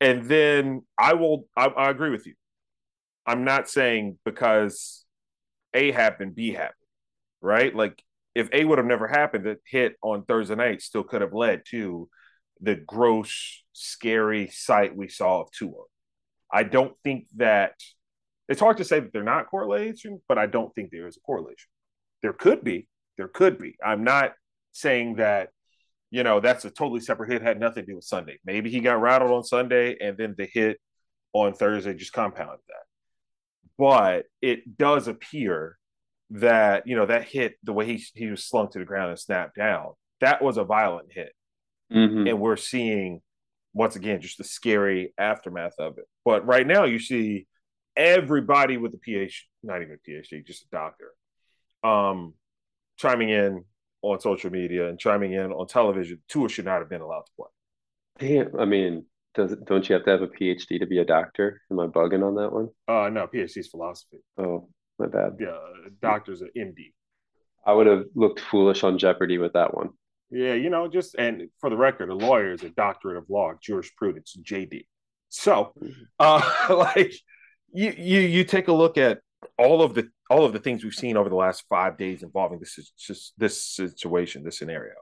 And 0.00 0.24
then 0.24 0.82
I 0.98 1.14
will, 1.14 1.46
I, 1.56 1.66
I 1.66 1.90
agree 1.90 2.10
with 2.10 2.26
you. 2.26 2.34
I'm 3.26 3.44
not 3.44 3.68
saying 3.68 4.18
because 4.24 5.04
A 5.74 5.92
happened, 5.92 6.34
B 6.34 6.52
happened, 6.52 6.74
right? 7.40 7.74
Like 7.74 8.02
if 8.38 8.48
A 8.52 8.64
would 8.64 8.78
have 8.78 8.86
never 8.86 9.08
happened, 9.08 9.44
the 9.44 9.56
hit 9.66 9.96
on 10.00 10.24
Thursday 10.24 10.54
night 10.54 10.80
still 10.80 11.02
could 11.02 11.22
have 11.22 11.34
led 11.34 11.62
to 11.70 12.08
the 12.60 12.76
gross, 12.76 13.64
scary 13.72 14.46
sight 14.46 14.96
we 14.96 15.08
saw 15.08 15.40
of 15.40 15.50
Tua. 15.50 15.82
I 16.52 16.62
don't 16.62 16.94
think 17.02 17.26
that 17.36 17.72
it's 18.48 18.60
hard 18.60 18.76
to 18.76 18.84
say 18.84 19.00
that 19.00 19.12
they're 19.12 19.24
not 19.24 19.50
correlation, 19.50 20.22
but 20.28 20.38
I 20.38 20.46
don't 20.46 20.72
think 20.72 20.90
there 20.92 21.08
is 21.08 21.16
a 21.16 21.20
correlation. 21.20 21.68
There 22.22 22.32
could 22.32 22.62
be, 22.62 22.86
there 23.16 23.26
could 23.26 23.58
be. 23.58 23.76
I'm 23.84 24.04
not 24.04 24.34
saying 24.70 25.16
that, 25.16 25.48
you 26.12 26.22
know, 26.22 26.38
that's 26.38 26.64
a 26.64 26.70
totally 26.70 27.00
separate 27.00 27.32
hit, 27.32 27.42
had 27.42 27.58
nothing 27.58 27.86
to 27.86 27.90
do 27.90 27.96
with 27.96 28.04
Sunday. 28.04 28.38
Maybe 28.44 28.70
he 28.70 28.78
got 28.78 29.00
rattled 29.00 29.32
on 29.32 29.42
Sunday 29.42 29.96
and 30.00 30.16
then 30.16 30.36
the 30.38 30.46
hit 30.46 30.78
on 31.32 31.54
Thursday 31.54 31.92
just 31.94 32.12
compounded 32.12 32.60
that. 32.68 32.86
But 33.76 34.26
it 34.40 34.78
does 34.78 35.08
appear 35.08 35.76
that 36.30 36.86
you 36.86 36.94
know 36.94 37.06
that 37.06 37.24
hit 37.24 37.54
the 37.62 37.72
way 37.72 37.86
he 37.86 38.04
he 38.14 38.26
was 38.26 38.44
slung 38.44 38.68
to 38.70 38.78
the 38.78 38.84
ground 38.84 39.10
and 39.10 39.18
snapped 39.18 39.56
down 39.56 39.92
that 40.20 40.42
was 40.42 40.56
a 40.56 40.64
violent 40.64 41.08
hit. 41.12 41.32
Mm-hmm. 41.92 42.26
and 42.26 42.38
we're 42.38 42.56
seeing 42.56 43.22
once 43.72 43.96
again 43.96 44.20
just 44.20 44.36
the 44.36 44.44
scary 44.44 45.14
aftermath 45.16 45.72
of 45.78 45.96
it. 45.96 46.04
But 46.22 46.46
right 46.46 46.66
now 46.66 46.84
you 46.84 46.98
see 46.98 47.46
everybody 47.96 48.76
with 48.76 48.92
a 48.92 48.98
phd 48.98 49.32
not 49.62 49.80
even 49.80 49.96
a 49.96 50.10
phd 50.10 50.46
just 50.46 50.64
a 50.64 50.68
doctor 50.70 51.12
um 51.82 52.34
chiming 52.96 53.30
in 53.30 53.64
on 54.02 54.20
social 54.20 54.50
media 54.50 54.88
and 54.88 54.98
chiming 54.98 55.32
in 55.32 55.50
on 55.50 55.66
television. 55.66 56.22
Tua 56.28 56.48
should 56.50 56.66
not 56.66 56.80
have 56.80 56.90
been 56.90 57.00
allowed 57.00 57.22
to 57.22 57.32
play. 57.36 57.48
Damn, 58.18 58.60
i 58.60 58.66
mean 58.66 59.06
does 59.34 59.56
don't 59.66 59.88
you 59.88 59.94
have 59.94 60.04
to 60.04 60.10
have 60.10 60.22
a 60.22 60.26
phd 60.26 60.78
to 60.78 60.86
be 60.86 60.98
a 60.98 61.04
doctor? 61.06 61.62
Am 61.70 61.80
i 61.80 61.86
bugging 61.86 62.22
on 62.22 62.34
that 62.34 62.52
one? 62.52 62.68
Uh 62.86 63.08
no 63.08 63.26
phd 63.26 63.56
is 63.56 63.68
philosophy. 63.68 64.18
Oh 64.36 64.68
my 64.98 65.06
bad. 65.06 65.36
Yeah, 65.38 65.58
doctor's 66.00 66.40
an 66.40 66.50
MD. 66.56 66.92
I 67.66 67.72
would 67.72 67.86
have 67.86 68.04
looked 68.14 68.40
foolish 68.40 68.82
on 68.82 68.98
Jeopardy 68.98 69.38
with 69.38 69.52
that 69.52 69.74
one. 69.74 69.90
Yeah, 70.30 70.54
you 70.54 70.70
know, 70.70 70.88
just 70.88 71.14
and 71.14 71.48
for 71.60 71.70
the 71.70 71.76
record, 71.76 72.10
a 72.10 72.14
lawyer 72.14 72.52
is 72.52 72.62
a 72.62 72.70
doctorate 72.70 73.16
of 73.16 73.30
law, 73.30 73.52
jurisprudence, 73.62 74.36
JD. 74.42 74.86
So, 75.28 75.72
mm-hmm. 75.80 76.02
uh, 76.18 76.74
like 76.74 77.12
you 77.72 77.94
you 77.96 78.20
you 78.20 78.44
take 78.44 78.68
a 78.68 78.72
look 78.72 78.98
at 78.98 79.20
all 79.56 79.82
of 79.82 79.94
the 79.94 80.08
all 80.30 80.44
of 80.44 80.52
the 80.52 80.58
things 80.58 80.84
we've 80.84 80.94
seen 80.94 81.16
over 81.16 81.28
the 81.28 81.36
last 81.36 81.64
five 81.68 81.96
days 81.96 82.22
involving 82.22 82.58
this 82.58 83.32
this 83.38 83.64
situation, 83.74 84.44
this 84.44 84.58
scenario. 84.58 84.94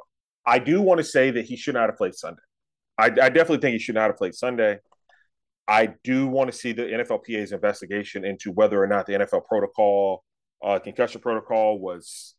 I 0.46 0.60
do 0.60 0.80
want 0.80 0.98
to 0.98 1.04
say 1.04 1.32
that 1.32 1.44
he 1.44 1.56
should 1.56 1.74
not 1.74 1.88
have 1.88 1.96
played 1.96 2.14
Sunday. 2.14 2.42
I, 2.96 3.06
I 3.06 3.28
definitely 3.28 3.58
think 3.58 3.72
he 3.72 3.78
should 3.78 3.96
not 3.96 4.08
have 4.08 4.16
played 4.16 4.34
Sunday. 4.34 4.78
I 5.68 5.94
do 6.04 6.26
want 6.26 6.50
to 6.50 6.56
see 6.56 6.72
the 6.72 6.82
NFLPA's 6.82 7.52
investigation 7.52 8.24
into 8.24 8.52
whether 8.52 8.82
or 8.82 8.86
not 8.86 9.06
the 9.06 9.14
NFL 9.14 9.46
protocol, 9.46 10.22
uh, 10.64 10.78
concussion 10.78 11.20
protocol, 11.20 11.78
was 11.78 12.34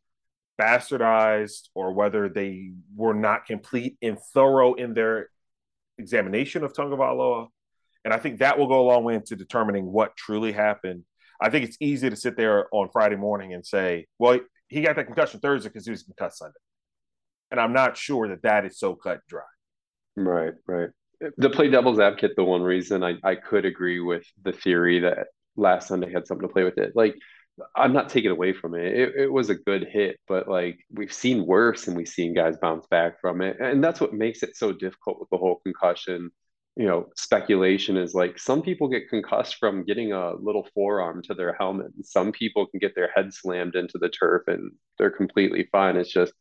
bastardized 0.60 1.70
or 1.76 1.94
whether 1.94 2.30
they 2.30 2.72
were 2.96 3.14
not 3.14 3.46
complete 3.46 3.98
and 4.02 4.18
thorough 4.34 4.74
in 4.74 4.94
their 4.94 5.30
examination 5.98 6.64
of 6.64 6.74
Tagovailoa. 6.74 7.48
And 8.06 8.14
I 8.14 8.18
think 8.18 8.40
that 8.40 8.58
will 8.58 8.68
go 8.68 8.80
a 8.80 8.88
long 8.88 9.04
way 9.04 9.16
into 9.16 9.36
determining 9.36 9.86
what 9.86 10.16
truly 10.16 10.52
happened. 10.52 11.04
I 11.42 11.50
think 11.50 11.66
it's 11.66 11.78
easy 11.80 12.10
to 12.10 12.16
sit 12.16 12.38
there 12.38 12.68
on 12.72 12.90
Friday 12.92 13.18
morning 13.18 13.54
and 13.54 13.66
say, 13.66 14.08
well, 14.18 14.40
he 14.70 14.82
got 14.82 14.96
that 14.96 15.06
concussion 15.06 15.40
Thursday 15.40 15.70
because 15.70 15.86
he 15.86 15.92
was 15.92 16.04
concussed 16.04 16.40
Sunday. 16.40 16.58
And 17.52 17.60
I'm 17.60 17.74
not 17.74 17.98
sure 17.98 18.30
that 18.30 18.42
that 18.44 18.66
is 18.66 18.80
so 18.80 18.96
cut 18.96 19.20
dry. 19.28 19.42
Right, 20.16 20.54
right. 20.66 20.90
To 21.42 21.50
play 21.50 21.70
devil's 21.70 22.00
advocate, 22.00 22.36
the 22.36 22.44
one 22.44 22.62
reason 22.62 23.04
I, 23.04 23.16
I 23.24 23.36
could 23.36 23.66
agree 23.66 24.00
with 24.00 24.26
the 24.44 24.52
theory 24.52 25.00
that 25.00 25.28
last 25.56 25.88
Sunday 25.88 26.12
had 26.12 26.28
something 26.28 26.48
to 26.48 26.54
play 26.54 26.64
with 26.64 26.78
it. 26.78 26.92
Like, 26.96 27.16
I'm 27.76 27.94
not 27.94 28.10
taking 28.10 28.30
away 28.30 28.54
from 28.54 28.76
it. 28.76 28.94
it. 28.94 29.16
It 29.16 29.32
was 29.32 29.50
a 29.50 29.56
good 29.56 29.88
hit, 29.92 30.20
but 30.28 30.48
like 30.48 30.78
we've 30.92 31.14
seen 31.14 31.48
worse 31.48 31.88
and 31.88 31.98
we've 31.98 32.08
seen 32.08 32.36
guys 32.36 32.56
bounce 32.62 32.86
back 32.86 33.20
from 33.20 33.42
it. 33.42 33.60
And 33.60 33.84
that's 33.84 34.00
what 34.00 34.14
makes 34.14 34.44
it 34.44 34.56
so 34.56 34.72
difficult 34.72 35.20
with 35.20 35.30
the 35.32 35.38
whole 35.38 35.60
concussion 35.64 36.30
you 36.78 36.86
know 36.86 37.08
speculation 37.16 37.98
is 37.98 38.14
like 38.14 38.38
some 38.38 38.62
people 38.62 38.88
get 38.88 39.10
concussed 39.10 39.56
from 39.56 39.84
getting 39.84 40.14
a 40.14 40.36
little 40.36 40.68
forearm 40.76 41.22
to 41.24 41.34
their 41.34 41.54
helmet 41.54 41.88
and 41.96 42.06
some 42.06 42.32
people 42.32 42.68
can 42.68 42.80
get 42.80 42.94
their 42.96 43.10
head 43.16 43.34
slammed 43.34 43.76
into 43.76 43.98
the 43.98 44.10
turf 44.10 44.44
and 44.48 44.72
they're 44.98 45.10
completely 45.10 45.68
fine 45.72 45.98
it's 45.98 46.14
just 46.14 46.34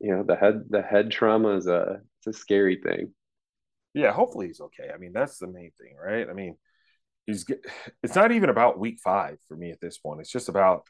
you 0.00 0.14
know 0.14 0.22
the 0.22 0.36
head 0.36 0.64
the 0.68 0.82
head 0.82 1.10
trauma 1.10 1.56
is 1.56 1.66
a 1.66 1.98
it's 2.18 2.36
a 2.36 2.38
scary 2.38 2.78
thing 2.84 3.12
yeah 3.94 4.12
hopefully 4.12 4.48
he's 4.48 4.60
okay. 4.60 4.90
I 4.94 4.98
mean 4.98 5.12
that's 5.12 5.38
the 5.38 5.46
main 5.46 5.70
thing 5.80 5.94
right? 6.02 6.28
I 6.28 6.32
mean 6.32 6.56
he's 7.26 7.46
it's 8.02 8.14
not 8.14 8.32
even 8.32 8.50
about 8.50 8.78
week 8.78 8.98
five 9.02 9.38
for 9.48 9.56
me 9.56 9.70
at 9.70 9.80
this 9.80 9.98
point. 9.98 10.20
It's 10.20 10.30
just 10.32 10.48
about 10.48 10.84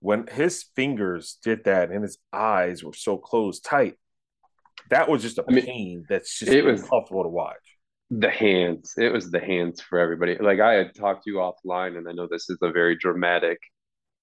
when 0.00 0.26
his 0.26 0.64
fingers 0.76 1.38
did 1.44 1.64
that 1.64 1.90
and 1.90 2.02
his 2.02 2.18
eyes 2.32 2.82
were 2.84 2.92
so 2.94 3.16
closed 3.16 3.64
tight 3.64 3.94
that 4.90 5.08
was 5.08 5.22
just 5.22 5.38
a 5.38 5.44
I 5.48 5.52
mean, 5.52 5.64
pain 5.64 6.04
that's 6.08 6.38
just 6.38 6.52
it 6.52 6.64
was 6.64 6.82
uncomfortable 6.82 7.22
to 7.24 7.28
watch. 7.28 7.78
the 8.10 8.30
hands. 8.30 8.94
It 8.96 9.12
was 9.12 9.30
the 9.30 9.40
hands 9.40 9.80
for 9.80 9.98
everybody. 9.98 10.36
Like 10.38 10.60
i 10.60 10.74
had 10.74 10.94
talked 10.94 11.24
to 11.24 11.30
you 11.30 11.36
offline 11.38 11.96
and 11.96 12.08
i 12.08 12.12
know 12.12 12.28
this 12.30 12.50
is 12.50 12.58
a 12.62 12.70
very 12.70 12.96
dramatic 12.96 13.58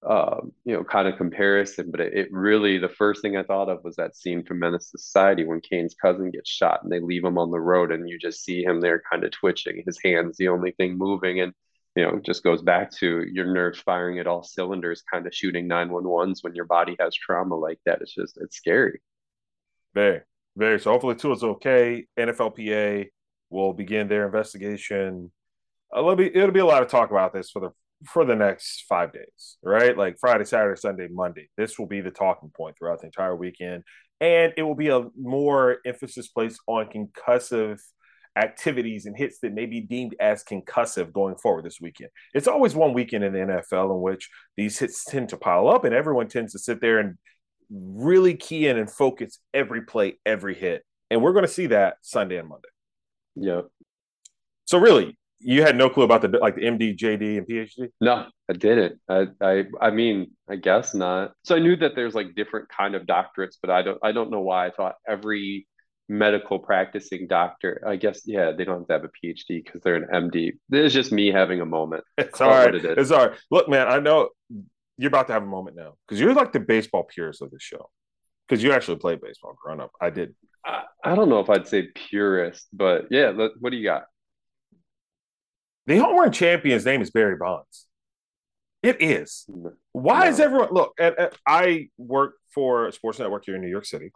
um, 0.08 0.52
you 0.64 0.74
know 0.74 0.82
kind 0.82 1.06
of 1.06 1.18
comparison 1.18 1.90
but 1.90 2.00
it, 2.00 2.14
it, 2.14 2.28
really 2.32 2.78
the 2.78 2.88
first 2.88 3.20
thing 3.20 3.36
i 3.36 3.42
thought 3.42 3.68
of 3.68 3.84
was 3.84 3.96
that 3.96 4.16
scene 4.16 4.42
from 4.42 4.58
menace 4.58 4.90
society 4.90 5.44
when 5.44 5.60
Caine's 5.60 5.94
cousin 5.94 6.30
gets 6.30 6.48
shot 6.48 6.82
and 6.82 6.90
they 6.90 7.00
leave 7.00 7.22
him 7.22 7.36
on 7.36 7.50
the 7.50 7.60
road 7.60 7.92
and 7.92 8.08
you 8.08 8.18
just 8.18 8.42
see 8.42 8.62
him 8.64 8.80
there 8.80 9.02
kind 9.10 9.24
of 9.24 9.30
twitching 9.30 9.82
his 9.84 9.98
hands 10.02 10.38
the 10.38 10.48
only 10.48 10.70
thing 10.72 10.96
moving 10.96 11.40
and 11.40 11.52
you 11.96 12.02
know 12.02 12.20
just 12.24 12.42
goes 12.42 12.62
back 12.62 12.90
to 12.90 13.24
your 13.32 13.46
nerves 13.46 13.78
firing 13.80 14.18
at 14.18 14.26
all 14.26 14.42
cylinders 14.42 15.02
kind 15.02 15.26
of 15.26 15.34
shooting 15.34 15.68
911s 15.68 16.42
when 16.42 16.54
your 16.54 16.64
body 16.64 16.96
has 17.00 17.14
trauma 17.14 17.54
like 17.54 17.78
that. 17.86 18.00
It's 18.00 18.14
just 18.14 18.38
it's 18.40 18.56
scary. 18.56 19.00
Very 19.94 20.20
very. 20.56 20.80
So 20.80 20.90
hopefully 20.92 21.16
Tua 21.16 21.34
is 21.34 21.44
okay. 21.44 22.06
Nflpa 22.18 23.08
will 23.50 23.72
begin 23.72 24.08
their 24.08 24.26
investigation. 24.26 25.32
Uh, 25.94 26.00
it'll 26.00 26.16
be 26.16 26.34
it'll 26.34 26.52
be 26.52 26.60
a 26.60 26.66
lot 26.66 26.82
of 26.82 26.88
talk 26.88 27.10
about 27.10 27.32
this 27.32 27.50
for 27.50 27.60
the 27.60 27.70
for 28.06 28.24
the 28.24 28.36
next 28.36 28.84
five 28.88 29.12
days, 29.12 29.56
right? 29.62 29.96
Like 29.96 30.16
Friday, 30.20 30.44
Saturday, 30.44 30.78
Sunday, 30.78 31.08
Monday. 31.10 31.48
This 31.56 31.78
will 31.78 31.86
be 31.86 32.00
the 32.00 32.10
talking 32.10 32.50
point 32.56 32.76
throughout 32.78 33.00
the 33.00 33.06
entire 33.06 33.36
weekend, 33.36 33.84
and 34.20 34.52
it 34.56 34.62
will 34.62 34.74
be 34.74 34.88
a 34.88 35.06
more 35.18 35.78
emphasis 35.84 36.28
placed 36.28 36.60
on 36.66 36.86
concussive 36.86 37.78
activities 38.36 39.06
and 39.06 39.16
hits 39.16 39.40
that 39.40 39.52
may 39.52 39.66
be 39.66 39.80
deemed 39.80 40.14
as 40.20 40.44
concussive 40.44 41.12
going 41.12 41.36
forward 41.36 41.64
this 41.64 41.80
weekend. 41.80 42.10
It's 42.32 42.48
always 42.48 42.74
one 42.74 42.94
weekend 42.94 43.24
in 43.24 43.32
the 43.32 43.38
NFL 43.38 43.94
in 43.94 44.00
which 44.00 44.30
these 44.56 44.78
hits 44.78 45.04
tend 45.04 45.30
to 45.30 45.36
pile 45.36 45.68
up, 45.68 45.84
and 45.84 45.94
everyone 45.94 46.28
tends 46.28 46.52
to 46.52 46.58
sit 46.58 46.80
there 46.80 46.98
and 46.98 47.18
really 47.70 48.34
key 48.34 48.66
in 48.66 48.78
and 48.78 48.90
focus 48.90 49.38
every 49.54 49.82
play, 49.82 50.18
every 50.24 50.54
hit. 50.54 50.84
And 51.10 51.22
we're 51.22 51.32
going 51.32 51.44
to 51.44 51.52
see 51.52 51.66
that 51.66 51.96
Sunday 52.02 52.36
and 52.38 52.48
Monday. 52.48 52.68
Yeah. 53.36 53.62
So 54.64 54.78
really, 54.78 55.18
you 55.40 55.62
had 55.62 55.76
no 55.76 55.88
clue 55.88 56.04
about 56.04 56.22
the 56.22 56.28
like 56.38 56.56
the 56.56 56.62
MD, 56.62 56.96
JD, 56.96 57.38
and 57.38 57.46
PhD? 57.46 57.88
No, 58.00 58.26
I 58.48 58.52
didn't. 58.52 59.00
I, 59.08 59.26
I 59.40 59.64
I 59.80 59.90
mean, 59.90 60.32
I 60.48 60.56
guess 60.56 60.94
not. 60.94 61.32
So 61.44 61.56
I 61.56 61.58
knew 61.58 61.76
that 61.76 61.94
there's 61.94 62.14
like 62.14 62.34
different 62.34 62.68
kind 62.68 62.94
of 62.94 63.04
doctorates, 63.04 63.56
but 63.60 63.70
I 63.70 63.82
don't 63.82 63.98
I 64.02 64.12
don't 64.12 64.30
know 64.30 64.40
why 64.40 64.66
I 64.66 64.70
thought 64.70 64.96
every 65.08 65.66
medical 66.10 66.58
practicing 66.58 67.28
doctor, 67.28 67.82
I 67.86 67.94
guess, 67.94 68.22
yeah, 68.26 68.50
they 68.50 68.64
don't 68.64 68.80
have 68.80 68.86
to 68.88 68.92
have 68.94 69.04
a 69.04 69.26
PhD 69.26 69.64
because 69.64 69.80
they're 69.82 69.94
an 69.94 70.08
MD. 70.12 70.52
It's 70.70 70.92
just 70.92 71.12
me 71.12 71.30
having 71.30 71.60
a 71.60 71.66
moment. 71.66 72.04
It's 72.18 72.40
all 72.40 72.50
right. 72.50 72.74
It 72.74 72.84
it's 72.84 73.10
all 73.12 73.28
right. 73.28 73.38
Look, 73.50 73.68
man, 73.68 73.88
I 73.88 74.00
know 74.00 74.30
you're 74.98 75.08
about 75.08 75.28
to 75.28 75.32
have 75.32 75.44
a 75.44 75.46
moment 75.46 75.76
now 75.76 75.94
because 76.06 76.20
you're 76.20 76.34
like 76.34 76.52
the 76.52 76.60
baseball 76.60 77.04
purist 77.04 77.40
of 77.40 77.50
the 77.50 77.60
show 77.60 77.88
because 78.46 78.62
you 78.62 78.72
actually 78.72 78.98
played 78.98 79.20
baseball 79.20 79.56
growing 79.62 79.80
up. 79.80 79.92
I 80.00 80.10
did. 80.10 80.34
I, 80.66 80.82
I 81.02 81.14
don't 81.14 81.28
know 81.28 81.40
if 81.40 81.48
I'd 81.48 81.68
say 81.68 81.88
purist, 81.94 82.66
but 82.72 83.06
yeah. 83.10 83.30
what 83.30 83.70
do 83.70 83.76
you 83.76 83.84
got? 83.84 84.04
The 85.90 85.98
home 85.98 86.20
run 86.20 86.30
champion's 86.30 86.86
name 86.86 87.02
is 87.02 87.10
Barry 87.10 87.34
Bonds. 87.34 87.88
It 88.80 89.02
is. 89.02 89.44
Why 89.90 90.26
no. 90.26 90.30
is 90.30 90.38
everyone 90.38 90.68
look? 90.70 90.94
And, 91.00 91.16
and 91.18 91.32
I 91.44 91.88
work 91.98 92.34
for 92.54 92.86
a 92.86 92.92
sports 92.92 93.18
network 93.18 93.44
here 93.44 93.56
in 93.56 93.60
New 93.60 93.68
York 93.68 93.86
City, 93.86 94.12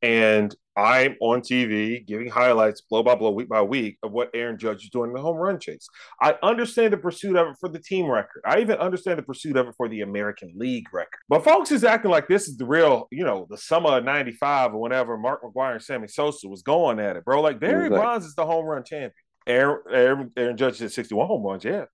and 0.00 0.54
I'm 0.76 1.16
on 1.20 1.40
TV 1.40 2.06
giving 2.06 2.28
highlights 2.28 2.82
blow 2.82 3.02
by 3.02 3.16
blow, 3.16 3.32
week 3.32 3.48
by 3.48 3.62
week 3.62 3.98
of 4.04 4.12
what 4.12 4.30
Aaron 4.32 4.58
Judge 4.58 4.84
is 4.84 4.90
doing 4.90 5.10
in 5.10 5.14
the 5.16 5.20
home 5.20 5.38
run 5.38 5.58
chase. 5.58 5.88
I 6.22 6.36
understand 6.40 6.92
the 6.92 6.98
pursuit 6.98 7.34
of 7.34 7.48
it 7.48 7.56
for 7.58 7.68
the 7.68 7.80
team 7.80 8.06
record. 8.06 8.42
I 8.44 8.60
even 8.60 8.78
understand 8.78 9.18
the 9.18 9.24
pursuit 9.24 9.56
of 9.56 9.66
it 9.66 9.74
for 9.76 9.88
the 9.88 10.02
American 10.02 10.52
League 10.54 10.86
record. 10.92 11.18
But 11.28 11.42
folks 11.42 11.72
is 11.72 11.82
acting 11.82 12.12
like 12.12 12.28
this 12.28 12.46
is 12.46 12.58
the 12.58 12.64
real, 12.64 13.08
you 13.10 13.24
know, 13.24 13.48
the 13.50 13.58
summer 13.58 13.98
of 13.98 14.04
95 14.04 14.74
or 14.74 14.82
whenever 14.82 15.18
Mark 15.18 15.42
McGwire 15.42 15.72
and 15.72 15.82
Sammy 15.82 16.06
Sosa 16.06 16.46
was 16.46 16.62
going 16.62 17.00
at 17.00 17.16
it, 17.16 17.24
bro. 17.24 17.40
Like 17.40 17.58
Barry 17.58 17.88
like, 17.88 18.00
Bonds 18.00 18.24
is 18.24 18.36
the 18.36 18.46
home 18.46 18.66
run 18.66 18.84
champion. 18.84 19.14
Aaron, 19.46 19.80
Aaron, 19.90 20.32
Aaron 20.36 20.56
Judge 20.56 20.78
did 20.78 20.92
61 20.92 21.26
home 21.26 21.42
runs, 21.42 21.64
yeah. 21.64 21.84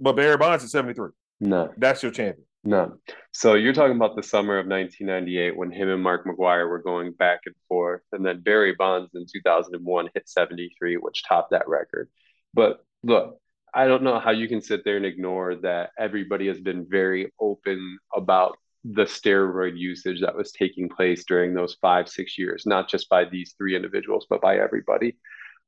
But 0.00 0.16
Barry 0.16 0.36
Bonds 0.36 0.64
is 0.64 0.72
73. 0.72 1.10
No. 1.40 1.72
That's 1.76 2.02
your 2.02 2.12
champion. 2.12 2.46
No. 2.62 2.98
So 3.32 3.54
you're 3.54 3.72
talking 3.72 3.96
about 3.96 4.16
the 4.16 4.22
summer 4.22 4.58
of 4.58 4.66
1998 4.66 5.56
when 5.56 5.70
him 5.70 5.88
and 5.88 6.02
Mark 6.02 6.26
McGwire 6.26 6.68
were 6.68 6.82
going 6.82 7.12
back 7.12 7.40
and 7.46 7.54
forth. 7.68 8.02
And 8.12 8.24
then 8.24 8.40
Barry 8.40 8.74
Bonds 8.74 9.10
in 9.14 9.24
2001 9.30 10.10
hit 10.14 10.28
73, 10.28 10.96
which 10.96 11.24
topped 11.26 11.52
that 11.52 11.68
record. 11.68 12.08
But 12.52 12.84
look, 13.02 13.38
I 13.72 13.86
don't 13.86 14.02
know 14.02 14.18
how 14.18 14.32
you 14.32 14.48
can 14.48 14.60
sit 14.60 14.84
there 14.84 14.96
and 14.96 15.06
ignore 15.06 15.54
that 15.56 15.90
everybody 15.98 16.48
has 16.48 16.60
been 16.60 16.86
very 16.88 17.32
open 17.40 17.98
about 18.14 18.58
the 18.84 19.04
steroid 19.04 19.78
usage 19.78 20.20
that 20.20 20.34
was 20.34 20.52
taking 20.52 20.88
place 20.88 21.24
during 21.24 21.54
those 21.54 21.76
five, 21.80 22.08
six 22.08 22.38
years, 22.38 22.64
not 22.66 22.88
just 22.88 23.08
by 23.08 23.24
these 23.24 23.54
three 23.56 23.76
individuals, 23.76 24.26
but 24.28 24.40
by 24.40 24.58
everybody. 24.58 25.16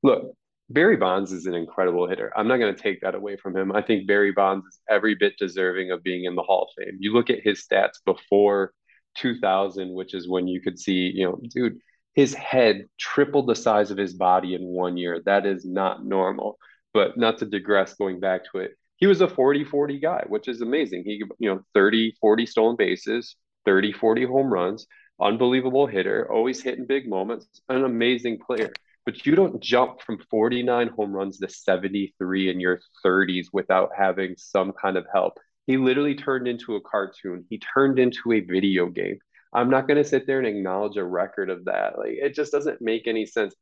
Look, 0.02 0.34
Barry 0.72 0.96
Bonds 0.96 1.32
is 1.32 1.46
an 1.46 1.54
incredible 1.54 2.08
hitter. 2.08 2.32
I'm 2.36 2.48
not 2.48 2.56
going 2.56 2.74
to 2.74 2.80
take 2.80 3.00
that 3.02 3.14
away 3.14 3.36
from 3.36 3.56
him. 3.56 3.72
I 3.72 3.82
think 3.82 4.06
Barry 4.06 4.32
Bonds 4.32 4.66
is 4.66 4.80
every 4.88 5.14
bit 5.14 5.34
deserving 5.38 5.90
of 5.90 6.02
being 6.02 6.24
in 6.24 6.34
the 6.34 6.42
Hall 6.42 6.68
of 6.68 6.84
Fame. 6.84 6.96
You 6.98 7.12
look 7.12 7.30
at 7.30 7.42
his 7.42 7.66
stats 7.66 7.98
before 8.06 8.72
2000, 9.16 9.92
which 9.92 10.14
is 10.14 10.28
when 10.28 10.48
you 10.48 10.60
could 10.60 10.78
see, 10.78 11.12
you 11.14 11.24
know, 11.26 11.38
dude, 11.50 11.78
his 12.14 12.34
head 12.34 12.86
tripled 12.98 13.48
the 13.48 13.54
size 13.54 13.90
of 13.90 13.98
his 13.98 14.14
body 14.14 14.54
in 14.54 14.62
one 14.62 14.96
year. 14.96 15.20
That 15.24 15.46
is 15.46 15.64
not 15.64 16.04
normal. 16.04 16.58
But 16.94 17.16
not 17.16 17.38
to 17.38 17.46
digress, 17.46 17.94
going 17.94 18.20
back 18.20 18.42
to 18.52 18.58
it, 18.58 18.72
he 18.96 19.06
was 19.06 19.22
a 19.22 19.28
40 19.28 19.64
40 19.64 19.98
guy, 19.98 20.24
which 20.28 20.46
is 20.46 20.60
amazing. 20.60 21.04
He, 21.04 21.22
you 21.38 21.48
know, 21.48 21.62
30, 21.74 22.14
40 22.20 22.46
stolen 22.46 22.76
bases, 22.76 23.36
30, 23.64 23.92
40 23.92 24.26
home 24.26 24.52
runs, 24.52 24.86
unbelievable 25.20 25.86
hitter, 25.86 26.30
always 26.30 26.62
hitting 26.62 26.86
big 26.86 27.08
moments, 27.08 27.48
an 27.68 27.84
amazing 27.84 28.38
player 28.46 28.72
but 29.04 29.26
you 29.26 29.34
don't 29.34 29.60
jump 29.62 30.00
from 30.00 30.18
49 30.30 30.88
home 30.88 31.12
runs 31.12 31.38
to 31.38 31.48
73 31.48 32.50
in 32.50 32.60
your 32.60 32.80
30s 33.04 33.46
without 33.52 33.90
having 33.96 34.34
some 34.36 34.72
kind 34.72 34.96
of 34.96 35.06
help. 35.12 35.38
He 35.66 35.76
literally 35.76 36.14
turned 36.14 36.48
into 36.48 36.76
a 36.76 36.80
cartoon. 36.80 37.44
He 37.48 37.58
turned 37.58 37.98
into 37.98 38.32
a 38.32 38.40
video 38.40 38.86
game. 38.86 39.18
I'm 39.52 39.70
not 39.70 39.86
going 39.86 40.02
to 40.02 40.08
sit 40.08 40.26
there 40.26 40.38
and 40.38 40.46
acknowledge 40.46 40.96
a 40.96 41.04
record 41.04 41.50
of 41.50 41.66
that. 41.66 41.98
Like 41.98 42.12
it 42.12 42.34
just 42.34 42.52
doesn't 42.52 42.80
make 42.80 43.06
any 43.06 43.26
sense. 43.26 43.54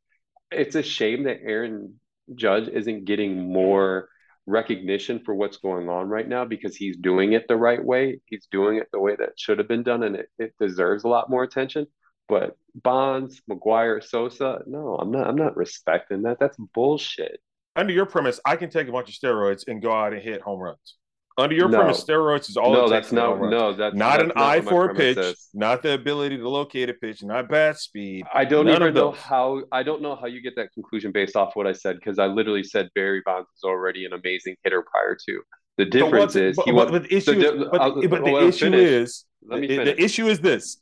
It's 0.51 0.75
a 0.75 0.83
shame 0.83 1.23
that 1.23 1.39
Aaron 1.43 1.99
Judge 2.35 2.67
isn't 2.67 3.05
getting 3.05 3.51
more 3.51 4.09
recognition 4.47 5.19
for 5.19 5.35
what's 5.35 5.57
going 5.57 5.89
on 5.89 6.07
right 6.07 6.27
now 6.27 6.45
because 6.45 6.75
he's 6.75 6.97
doing 6.97 7.33
it 7.33 7.47
the 7.47 7.55
right 7.55 7.83
way. 7.83 8.21
He's 8.25 8.47
doing 8.51 8.77
it 8.77 8.87
the 8.91 8.99
way 8.99 9.15
that 9.15 9.39
should 9.39 9.59
have 9.59 9.67
been 9.67 9.83
done 9.83 10.03
and 10.03 10.15
it, 10.15 10.29
it 10.39 10.53
deserves 10.59 11.03
a 11.03 11.07
lot 11.09 11.29
more 11.29 11.43
attention. 11.43 11.87
But 12.31 12.55
Bonds, 12.75 13.41
McGwire, 13.51 14.01
Sosa, 14.01 14.61
no, 14.65 14.95
I'm 14.95 15.11
not. 15.11 15.27
I'm 15.27 15.35
not 15.35 15.57
respecting 15.57 16.21
that. 16.21 16.39
That's 16.39 16.55
bullshit. 16.73 17.41
Under 17.75 17.91
your 17.91 18.05
premise, 18.05 18.39
I 18.45 18.55
can 18.55 18.69
take 18.69 18.87
a 18.87 18.91
bunch 18.93 19.09
of 19.09 19.15
steroids 19.15 19.65
and 19.67 19.81
go 19.81 19.91
out 19.91 20.13
and 20.13 20.21
hit 20.21 20.39
home 20.39 20.61
runs. 20.61 20.95
Under 21.37 21.53
your 21.53 21.67
No. 21.67 21.79
premise, 21.79 22.01
steroids 22.01 22.49
is 22.49 22.55
all 22.55 22.71
no, 22.71 22.87
that's 22.87 23.11
not 23.11 23.41
no, 23.41 23.73
that's 23.73 23.93
not 23.93 24.11
that's 24.19 24.21
an 24.23 24.27
not 24.29 24.37
eye 24.37 24.61
for 24.61 24.89
a 24.91 24.95
pitch, 24.95 25.17
is. 25.17 25.49
not 25.53 25.81
the 25.81 25.93
ability 25.93 26.37
to 26.37 26.47
locate 26.47 26.89
a 26.89 26.93
pitch, 26.93 27.21
not 27.21 27.49
bat 27.49 27.77
speed. 27.77 28.23
I 28.33 28.45
don't 28.45 28.69
even 28.69 28.93
know 28.93 29.11
how 29.11 29.63
I 29.73 29.83
don't 29.83 30.01
know 30.01 30.15
how 30.15 30.27
you 30.27 30.39
get 30.41 30.55
that 30.55 30.71
conclusion 30.73 31.11
based 31.11 31.35
off 31.35 31.57
what 31.57 31.67
I 31.67 31.73
said 31.73 31.97
because 31.97 32.17
I 32.17 32.27
literally 32.27 32.63
said 32.63 32.89
Barry 32.95 33.21
Bonds 33.25 33.49
was 33.61 33.69
already 33.69 34.05
an 34.05 34.13
amazing 34.13 34.55
hitter 34.63 34.85
prior 34.89 35.17
to. 35.27 35.41
The 35.77 35.85
difference 35.85 36.37
is 36.37 36.55
but, 36.55 36.65
he 36.65 36.71
but 36.71 36.91
the 36.91 37.13
issue, 37.13 37.35
di- 37.35 37.45
is, 37.47 37.65
but, 37.71 37.81
I'll- 37.81 38.01
but 38.01 38.21
oh, 38.21 38.25
the 38.25 38.31
well, 38.31 38.47
issue 38.47 38.65
finish. 38.71 38.79
is 38.89 39.25
Let 39.45 39.59
me 39.59 39.67
the, 39.67 39.75
finish. 39.75 39.95
the 39.97 40.01
issue 40.03 40.27
is 40.27 40.39
this. 40.39 40.77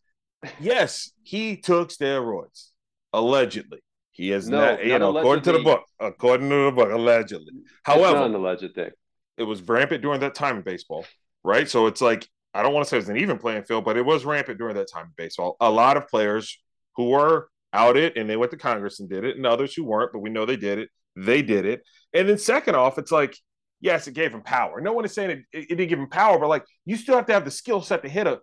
Yes, 0.60 1.12
he 1.24 1.58
took 1.58 1.90
steroids 1.90 2.70
allegedly. 3.14 3.80
He 4.12 4.30
has 4.30 4.50
No, 4.50 4.72
not, 4.72 4.86
you 4.86 4.98
know, 5.00 5.16
according 5.18 5.44
to 5.44 5.52
the 5.54 5.60
book, 5.60 5.84
according 6.00 6.50
to 6.50 6.66
the 6.66 6.72
book, 6.72 6.92
allegedly. 6.92 7.54
However, 7.84 8.26
an 8.26 8.36
alleged 8.36 8.74
thing. 8.76 8.92
it 9.38 9.44
was 9.44 9.62
rampant 9.62 10.02
during 10.02 10.20
that 10.22 10.36
time 10.36 10.58
in 10.58 10.62
baseball, 10.64 11.06
right? 11.44 11.70
So 11.70 11.88
it's 11.88 12.02
like 12.02 12.28
I 12.54 12.64
don't 12.64 12.74
want 12.74 12.86
to 12.86 12.90
say 12.90 12.98
it 12.98 13.02
was 13.02 13.10
an 13.10 13.18
even 13.18 13.38
playing 13.38 13.64
field, 13.64 13.86
but 13.86 13.96
it 13.98 14.06
was 14.06 14.26
rampant 14.26 14.58
during 14.58 14.76
that 14.76 14.92
time 14.92 15.06
in 15.06 15.14
baseball. 15.18 15.56
A 15.60 15.70
lot 15.70 15.98
of 15.98 16.08
players 16.08 16.60
who 16.96 17.10
were 17.10 17.50
outed 17.72 18.18
and 18.18 18.30
they 18.30 18.36
went 18.36 18.52
to 18.52 18.58
Congress 18.58 19.00
and 19.00 19.10
did 19.10 19.24
it, 19.24 19.38
and 19.38 19.46
others 19.46 19.74
who 19.74 19.84
weren't, 19.86 20.12
but 20.12 20.20
we 20.20 20.30
know 20.30 20.46
they 20.46 20.58
did 20.58 20.80
it. 20.80 20.90
They 21.16 21.42
did 21.42 21.66
it. 21.66 21.82
And 22.14 22.28
then 22.28 22.38
second 22.38 22.76
off, 22.76 22.98
it's 22.98 23.12
like, 23.12 23.38
yes, 23.80 24.08
it 24.08 24.14
gave 24.16 24.34
him 24.34 24.42
power. 24.42 24.82
No 24.82 24.94
one 24.94 25.06
is 25.06 25.14
saying 25.14 25.30
it, 25.30 25.40
it 25.54 25.70
didn't 25.70 25.90
give 25.90 26.00
him 26.00 26.10
power, 26.10 26.40
but 26.40 26.50
like 26.50 26.66
you 26.86 26.98
still 26.98 27.16
have 27.16 27.26
to 27.28 27.34
have 27.34 27.46
the 27.46 27.52
skill 27.52 27.82
set 27.82 28.02
to 28.04 28.10
hit 28.10 28.28
a 28.28 28.40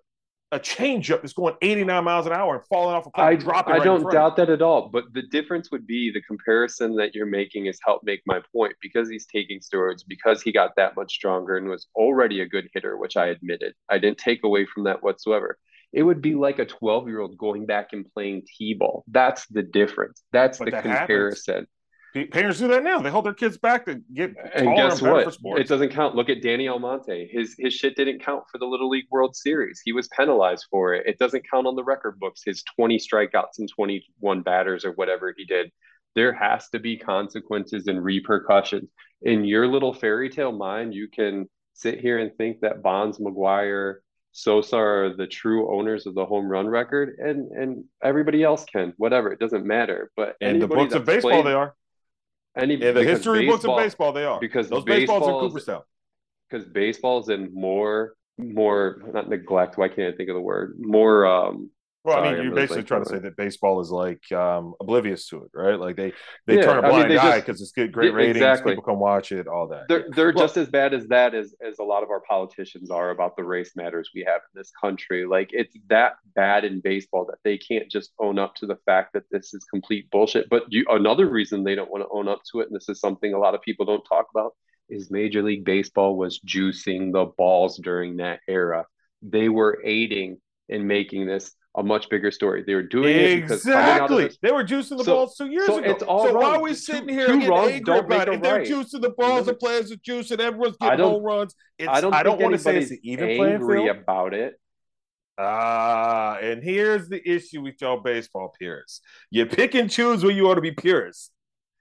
a 0.52 0.60
changeup 0.60 1.22
that's 1.22 1.32
going 1.32 1.54
89 1.60 2.04
miles 2.04 2.26
an 2.26 2.32
hour 2.32 2.54
and 2.54 2.64
falling 2.66 2.94
off 2.94 3.06
a 3.06 3.10
plate 3.10 3.24
I, 3.24 3.34
dropping 3.34 3.74
I 3.74 3.78
right 3.78 3.84
don't 3.84 4.10
doubt 4.10 4.36
that 4.36 4.48
at 4.48 4.62
all. 4.62 4.88
But 4.92 5.04
the 5.12 5.22
difference 5.22 5.70
would 5.72 5.86
be 5.86 6.12
the 6.12 6.22
comparison 6.22 6.94
that 6.96 7.14
you're 7.14 7.26
making 7.26 7.66
is 7.66 7.78
help 7.84 8.02
make 8.04 8.20
my 8.26 8.40
point 8.52 8.74
because 8.80 9.08
he's 9.08 9.26
taking 9.26 9.58
steroids, 9.58 10.02
because 10.06 10.42
he 10.42 10.52
got 10.52 10.70
that 10.76 10.94
much 10.96 11.12
stronger 11.12 11.56
and 11.56 11.68
was 11.68 11.88
already 11.96 12.40
a 12.40 12.46
good 12.46 12.68
hitter, 12.72 12.96
which 12.96 13.16
I 13.16 13.26
admitted. 13.26 13.74
I 13.88 13.98
didn't 13.98 14.18
take 14.18 14.44
away 14.44 14.66
from 14.66 14.84
that 14.84 15.02
whatsoever. 15.02 15.58
It 15.92 16.02
would 16.02 16.22
be 16.22 16.34
like 16.34 16.58
a 16.60 16.66
12 16.66 17.08
year 17.08 17.20
old 17.20 17.36
going 17.38 17.66
back 17.66 17.88
and 17.92 18.06
playing 18.12 18.42
T 18.46 18.74
ball. 18.74 19.04
That's 19.08 19.46
the 19.48 19.62
difference. 19.62 20.22
That's 20.32 20.58
But 20.58 20.66
the 20.66 20.70
that 20.72 20.82
comparison. 20.82 21.64
Pa- 21.64 21.70
Parents 22.24 22.58
do 22.58 22.68
that 22.68 22.82
now. 22.82 23.00
They 23.00 23.10
hold 23.10 23.26
their 23.26 23.34
kids 23.34 23.58
back 23.58 23.84
to 23.86 23.96
get 24.14 24.34
And 24.54 24.74
guess 24.76 25.00
better 25.00 25.12
what? 25.42 25.60
It 25.60 25.68
doesn't 25.68 25.90
count. 25.90 26.14
Look 26.14 26.28
at 26.28 26.42
Danny 26.42 26.68
Almonte. 26.68 27.28
His 27.30 27.54
his 27.58 27.74
shit 27.74 27.96
didn't 27.96 28.20
count 28.20 28.44
for 28.50 28.58
the 28.58 28.66
Little 28.66 28.88
League 28.88 29.06
World 29.10 29.36
Series. 29.36 29.80
He 29.84 29.92
was 29.92 30.08
penalized 30.08 30.66
for 30.70 30.94
it. 30.94 31.06
It 31.06 31.18
doesn't 31.18 31.44
count 31.50 31.66
on 31.66 31.76
the 31.76 31.84
record 31.84 32.18
books. 32.18 32.42
His 32.44 32.62
20 32.76 32.98
strikeouts 32.98 33.58
and 33.58 33.68
21 33.68 34.42
batters 34.42 34.84
or 34.84 34.92
whatever 34.92 35.34
he 35.36 35.44
did. 35.44 35.70
There 36.14 36.32
has 36.32 36.68
to 36.70 36.78
be 36.78 36.96
consequences 36.96 37.86
and 37.88 38.02
repercussions. 38.02 38.88
In 39.22 39.44
your 39.44 39.66
little 39.66 39.92
fairy 39.92 40.30
tale 40.30 40.52
mind, 40.52 40.94
you 40.94 41.08
can 41.08 41.48
sit 41.74 42.00
here 42.00 42.18
and 42.18 42.34
think 42.36 42.60
that 42.60 42.82
Bonds, 42.82 43.18
McGwire, 43.18 43.96
Sosa 44.32 44.76
are 44.76 45.14
the 45.16 45.26
true 45.26 45.74
owners 45.74 46.06
of 46.06 46.14
the 46.14 46.24
home 46.24 46.46
run 46.46 46.66
record, 46.66 47.16
and 47.18 47.50
and 47.52 47.84
everybody 48.02 48.42
else 48.42 48.64
can. 48.64 48.92
Whatever, 48.98 49.32
it 49.32 49.38
doesn't 49.38 49.64
matter. 49.64 50.10
But 50.16 50.36
in 50.40 50.58
the 50.58 50.66
books 50.68 50.94
of 50.94 51.04
baseball, 51.06 51.30
played- 51.30 51.46
they 51.46 51.52
are. 51.54 51.74
Any 52.56 52.74
In 52.74 52.94
the 52.94 53.04
history 53.04 53.46
books 53.46 53.64
of 53.64 53.68
baseball- 53.76 53.76
baseball, 53.78 54.12
they 54.12 54.24
are. 54.24 54.40
because 54.40 54.68
Those 54.68 54.84
baseballs 54.84 55.22
in 55.22 55.26
baseball 55.26 55.40
Cooperstown. 55.40 55.82
because 56.50 56.66
baseball's 56.68 57.28
in 57.28 57.52
more 57.54 58.14
more 58.38 59.02
not 59.14 59.30
neglect 59.30 59.78
why 59.78 59.88
can't 59.88 60.12
i 60.12 60.16
think 60.16 60.28
of 60.28 60.34
the 60.34 60.40
word 60.40 60.76
more 60.78 61.24
um 61.26 61.70
Well, 62.06 62.14
I 62.14 62.18
Sorry, 62.20 62.28
mean, 62.30 62.38
I'm 62.38 62.46
you're 62.46 62.54
basically 62.54 62.84
trying 62.84 63.02
to 63.02 63.10
say 63.10 63.18
that 63.18 63.36
baseball 63.36 63.80
is 63.80 63.90
like 63.90 64.30
um, 64.30 64.74
oblivious 64.80 65.26
to 65.30 65.42
it, 65.42 65.50
right? 65.52 65.74
Like 65.78 65.96
they 65.96 66.12
they 66.46 66.56
Yeah, 66.58 66.66
turn 66.66 66.78
a 66.78 66.82
mean, 66.82 66.90
blind 66.92 67.10
they 67.10 67.18
eye 67.18 67.40
because 67.40 67.60
it's 67.60 67.72
good, 67.72 67.90
great 67.90 68.14
ratings. 68.14 68.36
exactly. 68.36 68.72
People 68.72 68.84
come 68.84 69.00
watch 69.00 69.32
it, 69.32 69.48
all 69.48 69.66
that. 69.68 69.88
they're 69.88 70.06
they're 70.14 70.32
Well- 70.32 70.44
just 70.44 70.56
as 70.56 70.68
bad 70.68 70.94
as 70.94 71.08
that 71.08 71.34
as 71.34 71.52
as 71.60 71.80
a 71.80 71.82
lot 71.82 72.04
of 72.04 72.10
our 72.10 72.20
politicians 72.20 72.92
are 72.92 73.10
about 73.10 73.34
the 73.36 73.42
race 73.42 73.72
matters 73.74 74.10
we 74.14 74.22
have 74.22 74.40
in 74.54 74.60
this 74.60 74.70
country 74.80 75.26
like 75.26 75.50
it's 75.52 75.76
that 75.88 76.12
bad 76.36 76.64
in 76.64 76.80
baseball 76.80 77.24
that 77.26 77.38
they 77.42 77.58
can't 77.58 77.90
just 77.90 78.12
own 78.20 78.38
up 78.38 78.54
to 78.56 78.66
the 78.66 78.76
fact 78.86 79.12
that 79.14 79.24
this 79.32 79.52
is 79.52 79.64
complete 79.64 80.08
bullshit 80.10 80.48
but 80.48 80.62
you 80.68 80.84
another 80.88 81.28
reason 81.28 81.64
they 81.64 81.74
don't 81.74 81.90
want 81.90 82.04
to 82.04 82.08
own 82.12 82.28
up 82.28 82.40
to 82.52 82.60
it 82.60 82.68
and 82.68 82.76
this 82.76 82.88
is 82.88 83.00
something 83.00 83.34
a 83.34 83.38
lot 83.38 83.54
of 83.56 83.62
people 83.62 83.84
don't 83.84 84.04
talk 84.04 84.26
about 84.32 84.52
is 84.88 85.10
major 85.10 85.42
league 85.42 85.64
baseball 85.64 86.16
was 86.16 86.38
juicing 86.46 87.12
the 87.12 87.24
balls 87.36 87.78
during 87.82 88.16
that 88.18 88.38
era 88.48 88.86
they 89.22 89.48
were 89.48 89.80
aiding 89.84 90.38
in 90.68 90.86
making 90.86 91.26
this 91.26 91.52
a 91.76 91.82
much 91.82 92.08
bigger 92.08 92.30
story 92.30 92.64
they 92.66 92.74
were 92.74 92.82
doing 92.82 93.14
it 93.14 93.42
out 93.44 93.50
of 93.50 93.52
Exactly. 93.52 94.24
this 94.24 94.38
They 94.40 94.50
were 94.50 94.64
juicing 94.64 94.96
the 94.98 95.04
So- 95.04 95.14
balls 95.14 95.36
two 95.36 95.46
years 95.50 95.66
so 95.66 95.78
ago. 95.78 95.90
it's 95.90 96.02
all 96.02 96.26
so 96.26 96.34
why 96.34 96.56
are 96.56 96.62
we 96.62 96.70
Two- 96.70 96.74
sitting 96.76 97.08
here 97.10 97.26
two 97.26 97.34
getting 97.34 97.50
wrongs 97.50 97.72
angry 97.72 97.98
about 97.98 98.28
it? 98.28 98.42
They're 98.42 98.58
right. 98.60 98.66
juicing 98.66 99.02
the 99.02 99.10
balls, 99.10 99.46
the 99.46 99.54
players 99.54 99.92
are 99.92 99.96
juicing, 99.96 100.40
everyone's 100.40 100.76
getting 100.78 101.00
home 101.00 101.22
runs. 101.22 101.54
It's, 101.78 101.88
I 101.88 102.00
don't 102.00 102.14
I 102.14 102.22
don't 102.22 102.40
want 102.40 102.54
to 102.54 102.58
say 102.58 102.78
it's 102.78 102.92
even 103.02 103.36
playing 103.36 103.54
angry 103.54 103.82
field. 103.84 103.96
about 103.98 104.32
it. 104.34 104.54
Ah, 105.38 106.38
and 106.40 106.62
here's 106.62 107.08
the 107.08 107.20
issue 107.28 107.60
with 107.60 107.74
y'all 107.82 108.00
baseball 108.00 108.54
purists. 108.58 109.02
You 109.30 109.44
pick 109.44 109.74
and 109.74 109.90
choose 109.90 110.24
where 110.24 110.32
you 110.32 110.48
ought 110.48 110.54
to 110.54 110.62
be 110.62 110.70
purists. 110.72 111.30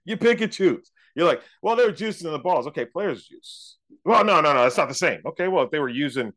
You 0.04 0.16
pick 0.18 0.42
and 0.42 0.52
choose. 0.52 0.90
You're 1.14 1.26
like, 1.26 1.40
well, 1.62 1.74
they're 1.74 1.90
juicing 1.92 2.30
the 2.30 2.38
balls. 2.38 2.66
Okay, 2.66 2.84
players 2.84 3.26
juice. 3.26 3.78
Well, 4.04 4.24
no, 4.24 4.42
no, 4.42 4.52
no, 4.52 4.66
it's 4.66 4.76
not 4.76 4.88
the 4.88 4.94
same. 4.94 5.20
Okay, 5.24 5.48
well, 5.48 5.64
if 5.64 5.70
they 5.70 5.78
were 5.78 5.88
using, 5.88 6.32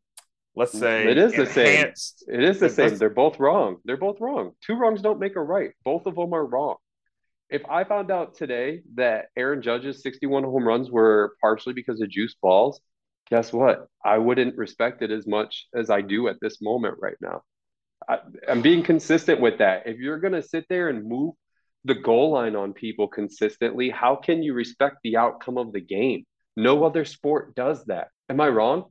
let's 0.56 0.78
say, 0.78 1.08
It 1.08 1.18
is 1.18 1.34
the 1.34 1.46
same. 1.46 1.86
It 2.28 2.42
is 2.42 2.60
the 2.60 2.68
same. 2.68 2.96
They're 2.96 3.10
both 3.10 3.38
wrong. 3.38 3.76
They're 3.84 3.96
both 3.96 4.20
wrong. 4.20 4.52
Two 4.64 4.74
wrongs 4.74 5.02
don't 5.02 5.20
make 5.20 5.36
a 5.36 5.42
right. 5.42 5.70
Both 5.84 6.06
of 6.06 6.16
them 6.16 6.32
are 6.32 6.44
wrong. 6.44 6.76
If 7.48 7.62
I 7.68 7.84
found 7.84 8.10
out 8.10 8.36
today 8.36 8.82
that 8.94 9.26
Aaron 9.36 9.60
Judge's 9.62 10.02
61 10.02 10.44
home 10.44 10.66
runs 10.66 10.90
were 10.90 11.34
partially 11.40 11.72
because 11.72 12.00
of 12.00 12.08
juice 12.08 12.36
balls, 12.40 12.80
guess 13.28 13.52
what? 13.52 13.86
I 14.04 14.18
wouldn't 14.18 14.56
respect 14.56 15.02
it 15.02 15.10
as 15.10 15.26
much 15.26 15.66
as 15.74 15.90
I 15.90 16.00
do 16.00 16.28
at 16.28 16.36
this 16.40 16.60
moment 16.62 16.96
right 17.00 17.16
now. 17.20 17.42
I, 18.08 18.18
I'm 18.48 18.62
being 18.62 18.82
consistent 18.82 19.40
with 19.40 19.58
that. 19.58 19.86
If 19.86 19.98
you're 19.98 20.20
going 20.20 20.34
to 20.34 20.42
sit 20.42 20.66
there 20.68 20.88
and 20.88 21.04
move 21.08 21.34
the 21.84 21.94
goal 21.94 22.30
line 22.32 22.56
on 22.56 22.72
people 22.72 23.08
consistently, 23.08 23.90
how 23.90 24.16
can 24.16 24.42
you 24.42 24.54
respect 24.54 24.96
the 25.02 25.16
outcome 25.16 25.58
of 25.58 25.72
the 25.72 25.80
game? 25.80 26.24
No 26.56 26.84
other 26.84 27.04
sport 27.04 27.54
does 27.54 27.84
that. 27.86 28.08
Am 28.28 28.40
I 28.40 28.48
wrong? 28.48 28.84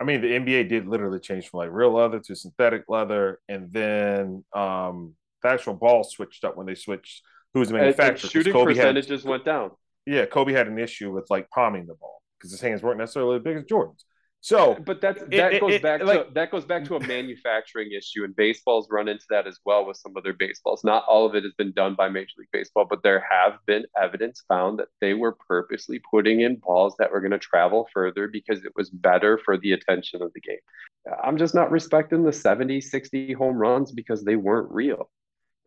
I 0.00 0.04
mean, 0.04 0.20
the 0.20 0.28
NBA 0.28 0.68
did 0.68 0.86
literally 0.86 1.18
change 1.20 1.48
from 1.48 1.58
like 1.58 1.70
real 1.72 1.92
leather 1.92 2.20
to 2.20 2.34
synthetic 2.36 2.84
leather, 2.88 3.40
and 3.48 3.72
then 3.72 4.44
um, 4.54 5.14
the 5.42 5.48
actual 5.48 5.74
ball 5.74 6.04
switched 6.04 6.44
up 6.44 6.56
when 6.56 6.66
they 6.66 6.74
switched 6.76 7.22
who's 7.54 7.68
the 7.68 7.74
And, 7.74 7.86
and 7.86 7.96
manufacturer. 7.98 8.30
shooting 8.30 8.52
Kobe 8.52 8.74
had- 8.74 9.24
went 9.24 9.44
down. 9.44 9.70
yeah, 10.06 10.26
Kobe 10.26 10.52
had 10.52 10.68
an 10.68 10.78
issue 10.78 11.10
with 11.12 11.26
like 11.30 11.48
palming 11.50 11.86
the 11.86 11.94
ball 11.94 12.22
because 12.38 12.50
his 12.52 12.60
hands 12.60 12.82
weren't 12.82 12.98
necessarily 12.98 13.36
as 13.36 13.42
big 13.42 13.56
as 13.56 13.64
Jordan's. 13.64 14.04
So 14.40 14.76
But 14.86 15.00
that's 15.00 15.20
that 15.20 15.54
it- 15.54 15.60
goes 15.60 15.74
it- 15.74 15.82
back 15.82 16.00
to 16.00 16.26
that 16.32 16.50
goes 16.50 16.64
back 16.64 16.84
to 16.84 16.96
a 16.96 17.00
manufacturing 17.06 17.90
issue, 17.92 18.24
and 18.24 18.34
baseball's 18.36 18.88
run 18.90 19.08
into 19.08 19.24
that 19.30 19.46
as 19.46 19.58
well 19.64 19.84
with 19.84 19.96
some 19.96 20.16
other 20.16 20.32
baseballs. 20.32 20.84
Not 20.84 21.04
all 21.08 21.26
of 21.26 21.34
it 21.34 21.42
has 21.42 21.54
been 21.54 21.72
done 21.72 21.94
by 21.94 22.08
Major 22.08 22.34
League 22.38 22.48
Baseball, 22.52 22.86
but 22.88 23.02
there 23.02 23.26
have 23.30 23.58
been 23.66 23.84
evidence 24.00 24.44
found 24.48 24.78
that 24.78 24.88
they 25.00 25.14
were 25.14 25.36
purposely 25.48 26.00
putting 26.10 26.42
in 26.42 26.56
balls 26.56 26.94
that 26.98 27.10
were 27.10 27.20
going 27.20 27.32
to 27.32 27.38
travel 27.38 27.88
further 27.92 28.28
because 28.28 28.64
it 28.64 28.72
was 28.76 28.90
better 28.90 29.38
for 29.38 29.58
the 29.58 29.72
attention 29.72 30.22
of 30.22 30.32
the 30.32 30.40
game. 30.40 30.58
I'm 31.22 31.36
just 31.36 31.54
not 31.54 31.70
respecting 31.70 32.22
the 32.22 32.32
70, 32.32 32.80
60 32.80 33.32
home 33.32 33.56
runs 33.56 33.92
because 33.92 34.24
they 34.24 34.36
weren't 34.36 34.70
real. 34.70 35.10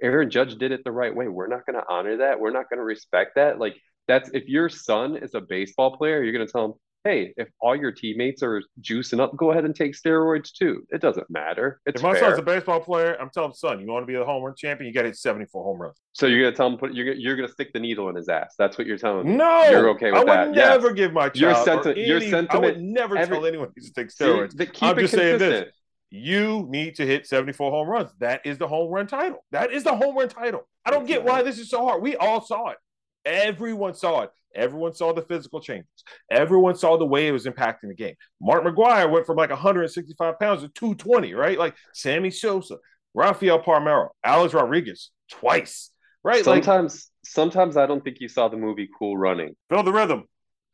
Aaron 0.01 0.29
Judge 0.29 0.55
did 0.55 0.71
it 0.71 0.83
the 0.83 0.91
right 0.91 1.15
way. 1.15 1.27
We're 1.27 1.47
not 1.47 1.65
going 1.65 1.75
to 1.79 1.85
honor 1.89 2.17
that. 2.17 2.39
We're 2.39 2.51
not 2.51 2.69
going 2.69 2.79
to 2.79 2.83
respect 2.83 3.35
that. 3.35 3.59
Like 3.59 3.75
that's 4.07 4.29
if 4.33 4.47
your 4.47 4.69
son 4.69 5.17
is 5.17 5.35
a 5.35 5.41
baseball 5.41 5.97
player, 5.97 6.23
you're 6.23 6.33
going 6.33 6.45
to 6.45 6.51
tell 6.51 6.65
him, 6.65 6.73
"Hey, 7.03 7.33
if 7.37 7.47
all 7.59 7.75
your 7.75 7.91
teammates 7.91 8.43
are 8.43 8.61
juicing 8.81 9.19
up, 9.19 9.35
go 9.35 9.51
ahead 9.51 9.65
and 9.65 9.75
take 9.75 9.93
steroids 9.93 10.51
too. 10.51 10.85
It 10.89 11.01
doesn't 11.01 11.29
matter. 11.29 11.81
It's 11.85 11.99
if 11.99 12.03
my 12.03 12.13
fair." 12.13 12.21
son's 12.29 12.39
a 12.39 12.41
baseball 12.43 12.79
player, 12.79 13.17
I'm 13.19 13.29
telling 13.33 13.53
son, 13.53 13.79
you 13.79 13.87
want 13.87 14.03
to 14.03 14.07
be 14.07 14.15
a 14.15 14.23
home 14.23 14.43
run 14.43 14.53
champion, 14.55 14.87
you 14.87 14.93
got 14.93 15.01
to 15.01 15.07
hit 15.09 15.17
74 15.17 15.63
home 15.63 15.81
runs. 15.81 15.97
so 16.13 16.27
you're 16.27 16.41
going 16.41 16.51
to 16.53 16.57
tell 16.57 16.67
him 16.67 16.77
put 16.77 16.93
you're 16.93 17.05
gonna- 17.05 17.17
you're 17.19 17.35
going 17.35 17.47
to 17.47 17.53
stick 17.53 17.73
the 17.73 17.79
needle 17.79 18.09
in 18.09 18.15
his 18.15 18.29
ass. 18.29 18.53
That's 18.57 18.77
what 18.77 18.85
you're 18.85 18.97
telling 18.97 19.25
him. 19.27 19.37
No, 19.37 19.69
You're 19.69 19.89
okay 19.91 20.11
with 20.11 20.21
I 20.21 20.23
would 20.23 20.27
that, 20.27 20.55
yes. 20.55 20.67
never 20.69 20.93
give 20.93 21.13
my 21.13 21.29
child 21.29 21.35
Your 21.37 21.51
or 21.51 21.83
senti- 21.83 22.01
your 22.01 22.17
any- 22.17 22.27
I 22.27 22.29
sentiment- 22.29 22.75
would 22.77 22.81
never 22.83 23.17
every- 23.17 23.37
tell 23.37 23.45
anyone 23.45 23.69
to 23.73 23.93
take 23.93 24.07
steroids. 24.09 24.55
the- 24.55 24.65
keep 24.67 24.83
I'm 24.89 24.97
just 24.97 25.13
saying 25.13 25.39
this. 25.39 25.73
You 26.13 26.67
need 26.69 26.95
to 26.95 27.05
hit 27.07 27.25
74 27.25 27.71
home 27.71 27.87
runs. 27.87 28.11
That 28.19 28.45
is 28.45 28.57
the 28.57 28.67
home 28.67 28.91
run 28.91 29.07
title. 29.07 29.45
That 29.51 29.71
is 29.71 29.85
the 29.85 29.95
home 29.95 30.17
run 30.17 30.27
title. 30.27 30.67
I 30.85 30.91
don't 30.91 31.07
get 31.07 31.23
why 31.23 31.41
this 31.41 31.57
is 31.57 31.69
so 31.69 31.85
hard. 31.85 32.01
We 32.03 32.17
all 32.17 32.41
saw 32.41 32.67
it. 32.71 32.77
Everyone 33.25 33.93
saw 33.93 34.21
it. 34.21 34.31
Everyone 34.53 34.93
saw 34.93 35.13
the 35.13 35.21
physical 35.21 35.61
changes. 35.61 35.87
Everyone 36.29 36.75
saw 36.75 36.97
the 36.97 37.05
way 37.05 37.27
it 37.27 37.31
was 37.31 37.45
impacting 37.45 37.87
the 37.87 37.95
game. 37.95 38.15
Mark 38.41 38.63
McGwire 38.63 39.09
went 39.09 39.25
from 39.25 39.37
like 39.37 39.49
165 39.49 40.39
pounds 40.39 40.61
to 40.61 40.67
220, 40.69 41.33
right? 41.33 41.57
Like 41.57 41.75
Sammy 41.93 42.31
Sosa, 42.31 42.77
Rafael 43.13 43.61
Palmeiro, 43.61 44.09
Alex 44.23 44.53
Rodriguez 44.53 45.11
twice, 45.31 45.91
right? 46.23 46.45
Like 46.45 46.63
Sometimes 46.63 47.09
sometimes 47.23 47.77
I 47.77 47.85
don't 47.85 48.03
think 48.03 48.19
you 48.19 48.27
saw 48.27 48.49
the 48.49 48.57
movie 48.57 48.89
Cool 48.97 49.17
Running. 49.17 49.55
feel 49.69 49.83
the 49.83 49.93
rhythm, 49.93 50.25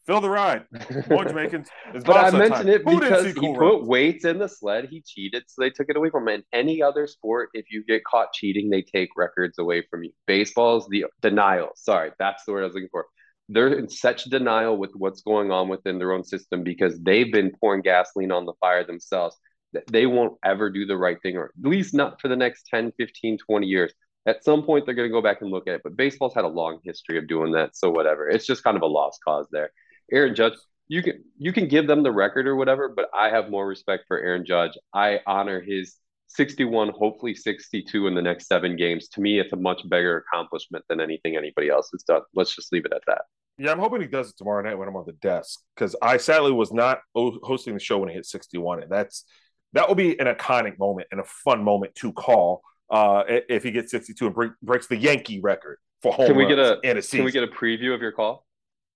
feel 0.08 0.22
the 0.22 0.30
ride. 0.30 0.66
On, 1.12 1.28
Jamaicans. 1.28 1.68
But 2.06 2.34
I 2.34 2.48
time. 2.48 2.68
it 2.68 2.86
because 2.86 3.26
he 3.26 3.34
Cool 3.34 3.56
put 3.56 3.86
weights 3.86 4.26
in 4.26 4.40
the 4.40 4.48
sled. 4.50 4.88
He 4.90 5.02
cheated, 5.06 5.44
so 5.48 5.62
they 5.62 5.70
took 5.70 5.90
it 5.90 5.98
away 5.98 6.10
from 6.10 6.28
him. 6.28 6.36
In 6.36 6.44
any 6.54 6.82
other 6.82 7.08
sport, 7.08 7.50
if 7.54 7.66
you 7.72 7.84
get 7.86 8.04
caught 8.06 8.34
cheating, 8.34 8.70
they 8.70 8.82
take 8.82 9.10
records 9.18 9.60
away 9.60 9.84
from 9.90 10.04
you. 10.04 10.12
Baseball's 10.26 10.88
the 10.90 11.06
denial. 11.22 11.72
Sorry, 11.76 12.12
that's 12.20 12.44
the 12.46 12.54
word 12.54 12.62
I 12.64 12.66
was 12.66 12.74
looking 12.76 12.90
for. 12.92 13.06
they're 13.50 13.74
in 13.80 13.90
such 13.90 14.26
denial 14.26 14.78
with 14.78 14.92
what's 14.96 15.22
going 15.22 15.52
on 15.52 15.70
within 15.70 16.00
their 16.00 16.12
own 16.12 16.24
system 16.24 16.64
because 16.64 17.00
they've 17.02 17.32
been 17.32 17.52
pouring 17.60 17.82
gasoline 17.82 18.32
on 18.32 18.46
the 18.46 18.54
fire 18.60 18.84
themselves 18.86 19.36
that 19.74 19.84
they 19.92 20.06
won't 20.06 20.34
ever 20.44 20.70
do 20.70 20.86
the 20.86 20.98
right 20.98 21.18
thing 21.22 21.38
or 21.38 21.46
at 21.46 21.70
least 21.70 21.94
not 21.94 22.20
for 22.22 22.28
the 22.28 22.36
next 22.36 22.68
10 22.68 22.92
15 22.98 23.38
20 23.38 23.68
years 23.68 23.94
at 24.26 24.44
some 24.44 24.64
point 24.64 24.86
they're 24.86 24.96
going 24.96 25.08
to 25.08 25.14
go 25.14 25.22
back 25.22 25.42
and 25.42 25.52
look 25.52 25.68
at 25.68 25.76
it 25.76 25.82
but 25.84 25.96
baseball's 25.96 26.34
had 26.34 26.46
a 26.46 26.48
long 26.48 26.80
history 26.84 27.18
of 27.18 27.28
doing 27.28 27.52
that 27.52 27.76
so 27.76 27.90
whatever 27.90 28.30
it's 28.30 28.46
just 28.46 28.64
kind 28.64 28.78
of 28.78 28.84
a 28.84 28.88
lost 28.88 29.20
cause 29.26 29.48
there 29.52 29.70
aaron 30.12 30.36
judge 30.36 30.54
you 30.88 31.04
can 31.04 31.24
you 31.38 31.52
can 31.52 31.68
give 31.68 31.88
them 31.88 32.04
the 32.04 32.12
record 32.12 32.48
or 32.48 32.56
whatever 32.56 32.90
but 32.90 33.10
i 33.14 33.30
have 33.30 33.50
more 33.50 33.68
respect 33.68 34.06
for 34.08 34.20
aaron 34.20 34.46
judge 34.46 34.72
i 34.94 35.20
honor 35.28 35.62
his 35.62 35.96
61 36.28 36.90
hopefully 36.90 37.34
62 37.34 38.08
in 38.08 38.14
the 38.14 38.22
next 38.22 38.48
seven 38.48 38.76
games 38.76 39.08
to 39.10 39.22
me 39.22 39.40
it's 39.40 39.54
a 39.54 39.58
much 39.58 39.82
bigger 39.90 40.18
accomplishment 40.18 40.84
than 40.90 41.00
anything 41.00 41.38
anybody 41.38 41.70
else 41.70 41.90
has 41.92 42.04
done 42.04 42.22
let's 42.36 42.56
just 42.56 42.72
leave 42.74 42.86
it 42.86 42.94
at 42.94 43.02
that 43.08 43.22
yeah, 43.60 43.72
I'm 43.72 43.80
hoping 43.80 44.02
he 44.02 44.08
does 44.08 44.30
it 44.30 44.38
tomorrow 44.38 44.62
night 44.62 44.78
when 44.78 44.88
I'm 44.88 44.96
on 44.96 45.06
the 45.08 45.14
desk 45.14 45.60
because 45.76 45.96
I 46.00 46.18
sadly 46.18 46.52
was 46.52 46.72
not 46.72 47.00
hosting 47.16 47.74
the 47.74 47.80
show 47.80 47.98
when 47.98 48.10
he 48.10 48.14
hit 48.16 48.28
61, 48.28 48.84
and 48.84 48.92
that's 48.92 49.26
that 49.74 49.88
will 49.88 49.96
be 49.96 50.20
an 50.20 50.28
iconic 50.28 50.78
moment 50.78 51.08
and 51.12 51.20
a 51.20 51.24
fun 51.24 51.64
moment 51.64 51.96
to 51.96 52.14
call 52.14 52.62
uh, 52.90 53.24
if 53.28 53.64
he 53.64 53.72
gets 53.72 53.92
62 53.92 54.26
and 54.26 54.36
break, 54.36 54.52
breaks 54.62 54.88
the 54.88 54.96
Yankee 54.96 55.42
record 55.42 55.78
for 56.02 56.14
home 56.14 56.28
can 56.28 56.36
we 56.36 56.46
get 56.46 56.60
a, 56.60 56.80
a 56.84 57.02
season. 57.02 57.20
Can 57.20 57.26
we 57.26 57.32
get 57.32 57.44
a 57.44 57.48
preview 57.48 57.94
of 57.94 58.02
your 58.02 58.12
call? 58.12 58.46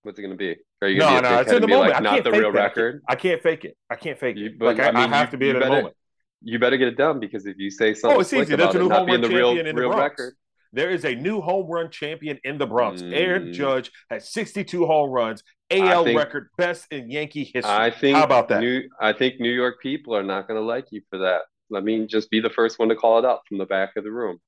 What's 0.03 0.17
it 0.17 0.23
going 0.23 0.31
to 0.31 0.37
be? 0.37 0.55
Are 0.81 0.87
you 0.87 0.99
no, 0.99 1.19
no, 1.19 1.39
it's 1.39 1.51
in 1.51 1.61
the 1.61 1.67
moment. 1.67 1.93
Like, 1.93 2.03
not 2.03 2.23
the 2.23 2.31
real 2.31 2.51
that. 2.51 2.57
record. 2.57 3.03
I 3.07 3.15
can't, 3.15 3.35
I 3.35 3.41
can't, 3.41 3.43
fake 3.43 3.65
it. 3.65 3.77
I 3.89 3.95
can't 3.95 4.19
fake 4.19 4.37
it. 4.37 4.53
like 4.59 4.79
I, 4.79 4.89
I, 4.89 4.91
mean, 4.91 5.13
I 5.13 5.17
have 5.17 5.27
you, 5.27 5.31
to 5.31 5.37
be 5.37 5.49
in 5.49 5.59
the 5.59 5.65
moment. 5.67 5.95
You 6.41 6.57
better 6.57 6.77
get 6.77 6.87
it 6.87 6.97
done 6.97 7.19
because 7.19 7.45
if 7.45 7.57
you 7.59 7.69
say 7.69 7.93
something, 7.93 8.17
oh, 8.17 8.21
it's 8.21 8.33
easy. 8.33 8.55
That's 8.55 8.73
a 8.73 8.79
new 8.79 8.89
home 8.89 9.07
run 9.07 9.21
champion 9.21 9.31
real, 9.31 9.57
in 9.57 9.65
the 9.65 9.73
real 9.73 9.91
Bronx. 9.91 10.19
record. 10.19 10.33
There 10.73 10.89
is 10.89 11.05
a 11.05 11.13
new 11.13 11.41
home 11.41 11.67
run 11.67 11.91
champion 11.91 12.39
in 12.43 12.57
the 12.57 12.65
Bronx. 12.65 13.01
Mm. 13.01 13.13
Aaron 13.13 13.53
Judge 13.53 13.91
has 14.09 14.31
62 14.31 14.85
home 14.85 15.11
runs, 15.11 15.43
AL 15.69 16.05
think, 16.05 16.17
record, 16.17 16.49
best 16.57 16.87
in 16.91 17.11
Yankee 17.11 17.43
history. 17.43 17.71
I 17.71 17.91
think. 17.91 18.17
How 18.17 18.23
about 18.23 18.47
that? 18.49 18.61
New, 18.61 18.83
I 18.99 19.13
think 19.13 19.39
New 19.39 19.51
York 19.51 19.81
people 19.81 20.15
are 20.15 20.23
not 20.23 20.47
going 20.47 20.59
to 20.59 20.65
like 20.65 20.85
you 20.91 21.01
for 21.09 21.19
that. 21.19 21.41
Let 21.69 21.83
me 21.83 22.07
just 22.07 22.31
be 22.31 22.39
the 22.39 22.49
first 22.49 22.79
one 22.79 22.89
to 22.89 22.95
call 22.95 23.19
it 23.19 23.25
out 23.25 23.41
from 23.47 23.57
the 23.57 23.65
back 23.65 23.91
of 23.97 24.03
the 24.03 24.11
room. 24.11 24.39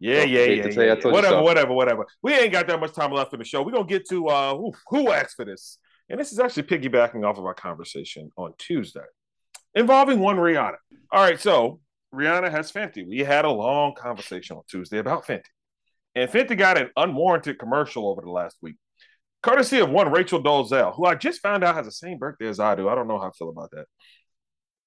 Yeah, 0.00 0.22
yeah, 0.24 0.40
yeah, 0.46 0.66
yeah, 0.66 0.94
yeah. 0.94 1.10
Whatever, 1.12 1.42
whatever, 1.42 1.72
whatever. 1.74 2.06
We 2.22 2.32
ain't 2.34 2.52
got 2.52 2.66
that 2.66 2.80
much 2.80 2.94
time 2.94 3.12
left 3.12 3.32
in 3.34 3.38
the 3.38 3.44
show. 3.44 3.62
We're 3.62 3.72
gonna 3.72 3.84
get 3.84 4.08
to 4.08 4.28
uh 4.28 4.56
who, 4.56 4.72
who 4.88 5.12
asked 5.12 5.36
for 5.36 5.44
this. 5.44 5.78
And 6.08 6.18
this 6.18 6.32
is 6.32 6.40
actually 6.40 6.64
piggybacking 6.64 7.24
off 7.24 7.38
of 7.38 7.44
our 7.44 7.54
conversation 7.54 8.32
on 8.36 8.52
Tuesday 8.58 9.04
involving 9.74 10.18
one 10.18 10.36
Rihanna. 10.36 10.76
All 11.12 11.22
right, 11.22 11.38
so 11.40 11.80
Rihanna 12.14 12.50
has 12.50 12.72
Fenty. 12.72 13.06
We 13.06 13.18
had 13.20 13.44
a 13.44 13.50
long 13.50 13.94
conversation 13.94 14.56
on 14.56 14.62
Tuesday 14.68 14.98
about 14.98 15.26
Fenty. 15.26 15.44
And 16.14 16.28
Fenty 16.28 16.58
got 16.58 16.78
an 16.78 16.90
unwarranted 16.96 17.58
commercial 17.58 18.08
over 18.08 18.22
the 18.22 18.30
last 18.30 18.56
week, 18.60 18.76
courtesy 19.42 19.78
of 19.78 19.90
one 19.90 20.10
Rachel 20.10 20.42
Dolezal, 20.42 20.96
who 20.96 21.04
I 21.04 21.14
just 21.14 21.40
found 21.40 21.62
out 21.62 21.76
has 21.76 21.86
the 21.86 21.92
same 21.92 22.18
birthday 22.18 22.48
as 22.48 22.58
I 22.58 22.74
do. 22.74 22.88
I 22.88 22.94
don't 22.94 23.06
know 23.06 23.18
how 23.18 23.28
I 23.28 23.32
feel 23.32 23.50
about 23.50 23.70
that. 23.72 23.86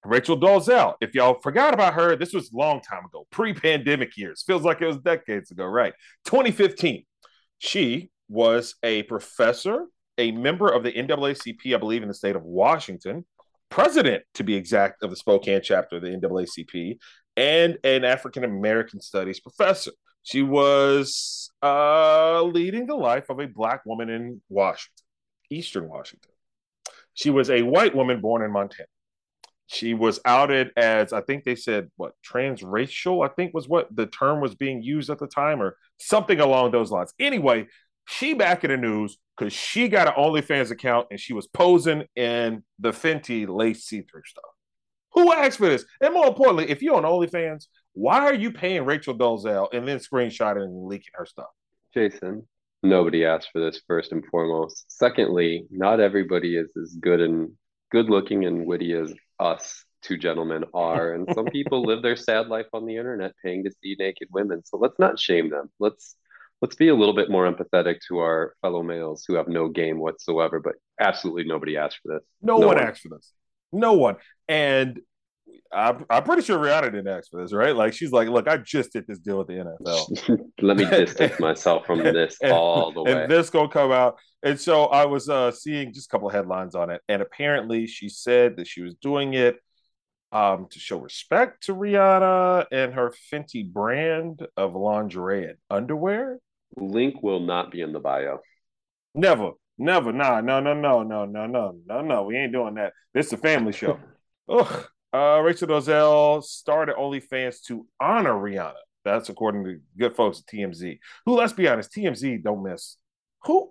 Rachel 0.05 0.39
Dolezal, 0.39 0.95
if 0.99 1.15
y'all 1.15 1.39
forgot 1.41 1.73
about 1.73 1.93
her, 1.93 2.15
this 2.15 2.33
was 2.33 2.51
a 2.51 2.57
long 2.57 2.81
time 2.81 3.05
ago, 3.05 3.25
pre-pandemic 3.31 4.17
years. 4.17 4.43
Feels 4.43 4.63
like 4.63 4.81
it 4.81 4.87
was 4.87 4.97
decades 4.97 5.51
ago, 5.51 5.65
right? 5.65 5.93
2015. 6.25 7.05
She 7.59 8.11
was 8.27 8.75
a 8.83 9.03
professor, 9.03 9.85
a 10.17 10.31
member 10.31 10.67
of 10.67 10.83
the 10.83 10.91
NAACP, 10.91 11.73
I 11.73 11.77
believe, 11.77 12.01
in 12.01 12.09
the 12.09 12.13
state 12.13 12.35
of 12.35 12.43
Washington, 12.43 13.25
president, 13.69 14.23
to 14.33 14.43
be 14.43 14.55
exact, 14.55 15.03
of 15.03 15.09
the 15.09 15.15
Spokane 15.15 15.61
chapter 15.63 15.97
of 15.97 16.01
the 16.01 16.09
NAACP, 16.09 16.97
and 17.37 17.77
an 17.83 18.03
African 18.03 18.43
American 18.43 18.99
studies 18.99 19.39
professor. 19.39 19.91
She 20.23 20.41
was 20.41 21.49
uh, 21.61 22.41
leading 22.43 22.87
the 22.87 22.95
life 22.95 23.29
of 23.29 23.39
a 23.39 23.47
Black 23.47 23.85
woman 23.85 24.09
in 24.09 24.41
Washington, 24.49 25.05
Eastern 25.49 25.87
Washington. 25.87 26.31
She 27.13 27.29
was 27.29 27.49
a 27.49 27.61
white 27.61 27.95
woman 27.95 28.21
born 28.21 28.41
in 28.41 28.51
Montana. 28.51 28.87
She 29.73 29.95
was 29.95 30.19
outed 30.23 30.71
as, 30.77 31.13
I 31.13 31.21
think 31.21 31.43
they 31.43 31.55
said, 31.55 31.89
what, 31.95 32.13
transracial, 32.23 33.25
I 33.27 33.33
think 33.33 33.55
was 33.55 33.67
what 33.67 33.87
the 33.95 34.05
term 34.05 34.39
was 34.39 34.53
being 34.53 34.83
used 34.83 35.09
at 35.09 35.17
the 35.17 35.27
time, 35.27 35.63
or 35.63 35.77
something 35.97 36.39
along 36.39 36.71
those 36.71 36.91
lines. 36.91 37.11
Anyway, 37.19 37.67
she 38.07 38.35
back 38.35 38.63
in 38.63 38.69
the 38.69 38.77
news 38.77 39.17
because 39.35 39.51
she 39.51 39.87
got 39.87 40.07
an 40.07 40.13
OnlyFans 40.13 40.69
account 40.69 41.07
and 41.09 41.19
she 41.19 41.33
was 41.33 41.47
posing 41.47 42.03
in 42.15 42.63
the 42.77 42.91
Fenty 42.91 43.47
lace 43.47 43.85
see 43.85 44.01
through 44.01 44.21
stuff. 44.25 44.43
Who 45.13 45.31
asked 45.31 45.57
for 45.57 45.69
this? 45.69 45.85
And 46.01 46.13
more 46.13 46.27
importantly, 46.27 46.69
if 46.69 46.83
you're 46.83 46.95
on 46.95 47.03
OnlyFans, 47.03 47.65
why 47.93 48.19
are 48.19 48.33
you 48.33 48.51
paying 48.51 48.85
Rachel 48.85 49.17
Dolezal 49.17 49.69
and 49.73 49.87
then 49.87 49.97
screenshotting 49.97 50.63
and 50.63 50.87
leaking 50.87 51.13
her 51.13 51.25
stuff? 51.25 51.49
Jason, 51.93 52.47
nobody 52.83 53.25
asked 53.25 53.49
for 53.51 53.59
this 53.59 53.81
first 53.87 54.11
and 54.11 54.23
foremost. 54.25 54.85
Secondly, 54.87 55.65
not 55.71 55.99
everybody 55.99 56.57
is 56.57 56.75
as 56.75 56.95
good 56.99 57.21
and 57.21 57.51
good 57.91 58.09
looking 58.09 58.45
and 58.45 58.65
witty 58.65 58.93
as 58.93 59.13
us 59.43 59.85
two 60.01 60.17
gentlemen 60.17 60.65
are. 60.73 61.13
And 61.13 61.27
some 61.33 61.45
people 61.45 61.83
live 61.83 62.01
their 62.01 62.15
sad 62.15 62.47
life 62.47 62.67
on 62.73 62.85
the 62.85 62.97
internet 62.97 63.33
paying 63.43 63.63
to 63.63 63.71
see 63.81 63.95
naked 63.97 64.27
women. 64.31 64.63
So 64.65 64.77
let's 64.77 64.99
not 64.99 65.19
shame 65.19 65.49
them. 65.49 65.69
Let's 65.79 66.15
let's 66.61 66.75
be 66.75 66.89
a 66.89 66.95
little 66.95 67.15
bit 67.15 67.29
more 67.29 67.51
empathetic 67.51 67.99
to 68.07 68.19
our 68.19 68.55
fellow 68.61 68.83
males 68.83 69.25
who 69.27 69.35
have 69.35 69.47
no 69.47 69.67
game 69.69 69.99
whatsoever. 69.99 70.59
But 70.59 70.75
absolutely 70.99 71.45
nobody 71.45 71.77
asked 71.77 71.99
for 72.03 72.13
this. 72.13 72.23
No, 72.41 72.57
no 72.57 72.67
one, 72.67 72.77
one 72.77 72.87
asked 72.87 73.01
for 73.01 73.09
this. 73.09 73.31
No 73.71 73.93
one. 73.93 74.17
And 74.47 74.99
I'm, 75.71 76.05
I'm 76.09 76.23
pretty 76.23 76.43
sure 76.43 76.59
Rihanna 76.59 76.91
didn't 76.91 77.07
ask 77.07 77.31
for 77.31 77.41
this, 77.41 77.53
right? 77.53 77.75
Like 77.75 77.93
she's 77.93 78.11
like, 78.11 78.27
look, 78.27 78.47
I 78.47 78.57
just 78.57 78.93
did 78.93 79.05
this 79.07 79.19
deal 79.19 79.37
with 79.39 79.47
the 79.47 79.53
NFL. 79.53 80.51
Let 80.61 80.77
me 80.77 80.85
distance 80.85 81.39
myself 81.39 81.85
from 81.85 81.99
this 82.03 82.37
and, 82.41 82.51
all 82.51 82.91
the 82.91 83.03
way. 83.03 83.23
And 83.23 83.31
this 83.31 83.49
gonna 83.49 83.69
come 83.69 83.91
out. 83.91 84.17
And 84.43 84.59
so 84.59 84.85
I 84.85 85.05
was 85.05 85.29
uh, 85.29 85.51
seeing 85.51 85.93
just 85.93 86.07
a 86.07 86.09
couple 86.09 86.27
of 86.27 86.35
headlines 86.35 86.75
on 86.75 86.89
it, 86.89 87.01
and 87.07 87.21
apparently 87.21 87.87
she 87.87 88.09
said 88.09 88.57
that 88.57 88.67
she 88.67 88.81
was 88.81 88.95
doing 88.95 89.33
it 89.33 89.57
um, 90.33 90.67
to 90.71 90.79
show 90.79 90.97
respect 90.97 91.63
to 91.63 91.75
Rihanna 91.75 92.65
and 92.71 92.93
her 92.93 93.13
Fenty 93.31 93.71
brand 93.71 94.45
of 94.57 94.75
lingerie 94.75 95.45
and 95.45 95.57
underwear. 95.69 96.39
Link 96.75 97.21
will 97.21 97.39
not 97.39 97.71
be 97.71 97.81
in 97.81 97.93
the 97.93 97.99
bio. 97.99 98.39
Never, 99.13 99.51
never, 99.77 100.11
nah, 100.11 100.41
no, 100.41 100.59
no, 100.59 100.73
no, 100.73 101.03
no, 101.03 101.25
no, 101.25 101.45
no, 101.45 101.75
no, 101.85 102.01
no. 102.01 102.23
We 102.23 102.37
ain't 102.37 102.51
doing 102.51 102.75
that. 102.75 102.93
This 103.13 103.27
is 103.27 103.33
a 103.33 103.37
family 103.37 103.73
show. 103.73 103.99
Ugh. 104.49 104.87
Uh, 105.13 105.39
Rachel 105.41 105.67
Dolezal 105.67 106.43
started 106.43 106.95
OnlyFans 106.95 107.61
to 107.67 107.85
honor 108.01 108.33
Rihanna. 108.33 108.73
That's 109.05 109.29
according 109.29 109.63
to 109.65 109.79
good 109.97 110.15
folks 110.15 110.39
at 110.39 110.45
TMZ. 110.47 110.97
Who, 111.25 111.35
let's 111.35 111.53
be 111.53 111.67
honest, 111.67 111.91
TMZ 111.91 112.43
don't 112.43 112.63
miss. 112.63 112.97
Who? 113.43 113.69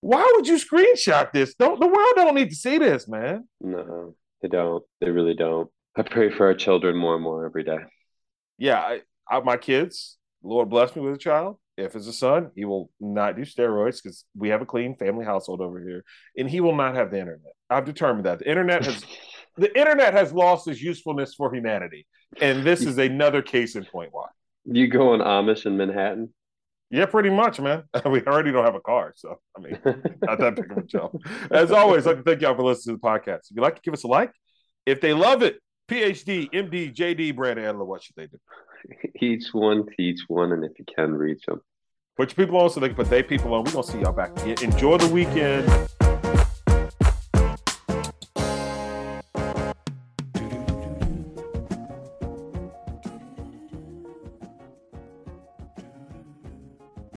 Why 0.00 0.30
would 0.34 0.46
you 0.46 0.56
screenshot 0.56 1.32
this? 1.32 1.54
Don't 1.54 1.80
the 1.80 1.86
world 1.86 2.12
don't 2.16 2.34
need 2.34 2.50
to 2.50 2.56
see 2.56 2.76
this, 2.78 3.08
man. 3.08 3.48
No, 3.60 4.16
they 4.42 4.48
don't. 4.48 4.82
They 5.00 5.10
really 5.10 5.34
don't. 5.34 5.70
I 5.96 6.02
pray 6.02 6.30
for 6.30 6.46
our 6.46 6.54
children 6.54 6.96
more 6.96 7.14
and 7.14 7.22
more 7.22 7.46
every 7.46 7.62
day. 7.62 7.78
Yeah, 8.58 8.80
I, 8.80 9.00
I, 9.30 9.40
my 9.40 9.56
kids. 9.56 10.18
Lord 10.42 10.68
bless 10.68 10.94
me 10.96 11.02
with 11.02 11.14
a 11.14 11.18
child. 11.18 11.58
If 11.76 11.94
it's 11.94 12.08
a 12.08 12.12
son, 12.12 12.50
he 12.54 12.64
will 12.64 12.90
not 13.00 13.36
do 13.36 13.42
steroids 13.42 14.02
because 14.02 14.24
we 14.36 14.48
have 14.48 14.60
a 14.60 14.66
clean 14.66 14.96
family 14.96 15.24
household 15.24 15.60
over 15.60 15.80
here, 15.80 16.04
and 16.36 16.50
he 16.50 16.60
will 16.60 16.74
not 16.74 16.96
have 16.96 17.10
the 17.10 17.18
internet. 17.18 17.52
I've 17.70 17.84
determined 17.84 18.26
that 18.26 18.40
the 18.40 18.48
internet 18.48 18.84
has 18.84 19.04
the 19.56 19.76
internet 19.78 20.14
has 20.14 20.32
lost 20.32 20.68
its 20.68 20.80
usefulness 20.80 21.34
for 21.34 21.54
humanity, 21.54 22.06
and 22.40 22.64
this 22.64 22.80
is 22.86 22.98
another 22.98 23.42
case 23.42 23.76
in 23.76 23.84
point 23.84 24.10
why. 24.12 24.26
You 24.64 24.88
going 24.88 25.20
Amish 25.20 25.66
in 25.66 25.76
Manhattan? 25.76 26.32
Yeah, 26.90 27.06
pretty 27.06 27.30
much, 27.30 27.58
man. 27.58 27.84
we 28.06 28.22
already 28.22 28.52
don't 28.52 28.64
have 28.64 28.74
a 28.74 28.80
car, 28.80 29.14
so 29.16 29.40
I 29.56 29.60
mean, 29.60 29.78
not 30.22 30.38
that 30.38 30.56
big 30.56 30.70
of 30.70 30.78
a 30.78 30.82
jump. 30.82 31.14
As 31.50 31.72
always, 31.72 32.06
I'd 32.06 32.16
like 32.16 32.24
to 32.24 32.30
thank 32.30 32.42
y'all 32.42 32.54
for 32.54 32.64
listening 32.64 32.96
to 32.96 33.00
the 33.00 33.08
podcast. 33.08 33.50
If 33.50 33.56
you'd 33.56 33.62
like 33.62 33.76
to 33.76 33.82
give 33.82 33.94
us 33.94 34.04
a 34.04 34.08
like, 34.08 34.32
if 34.84 35.00
they 35.00 35.14
love 35.14 35.42
it, 35.42 35.58
PhD, 35.88 36.50
MD, 36.52 36.94
JD, 36.94 37.34
Brand 37.34 37.58
Adler, 37.58 37.84
what 37.84 38.02
should 38.02 38.16
they 38.16 38.26
do? 38.26 38.38
Each 39.20 39.46
one 39.52 39.86
teach 39.96 40.20
one, 40.28 40.52
and 40.52 40.64
if 40.64 40.72
you 40.78 40.84
can 40.94 41.14
reach 41.14 41.44
them. 41.46 41.60
Put 42.16 42.36
your 42.36 42.46
people 42.46 42.60
on 42.60 42.68
so 42.68 42.78
they 42.78 42.88
can 42.88 42.96
put 42.96 43.08
their 43.08 43.22
people 43.22 43.54
on. 43.54 43.64
We're 43.64 43.72
gonna 43.72 43.84
see 43.84 44.00
y'all 44.00 44.12
back 44.12 44.38
again. 44.42 44.62
Enjoy 44.62 44.98
the 44.98 45.08
weekend. 45.08 45.66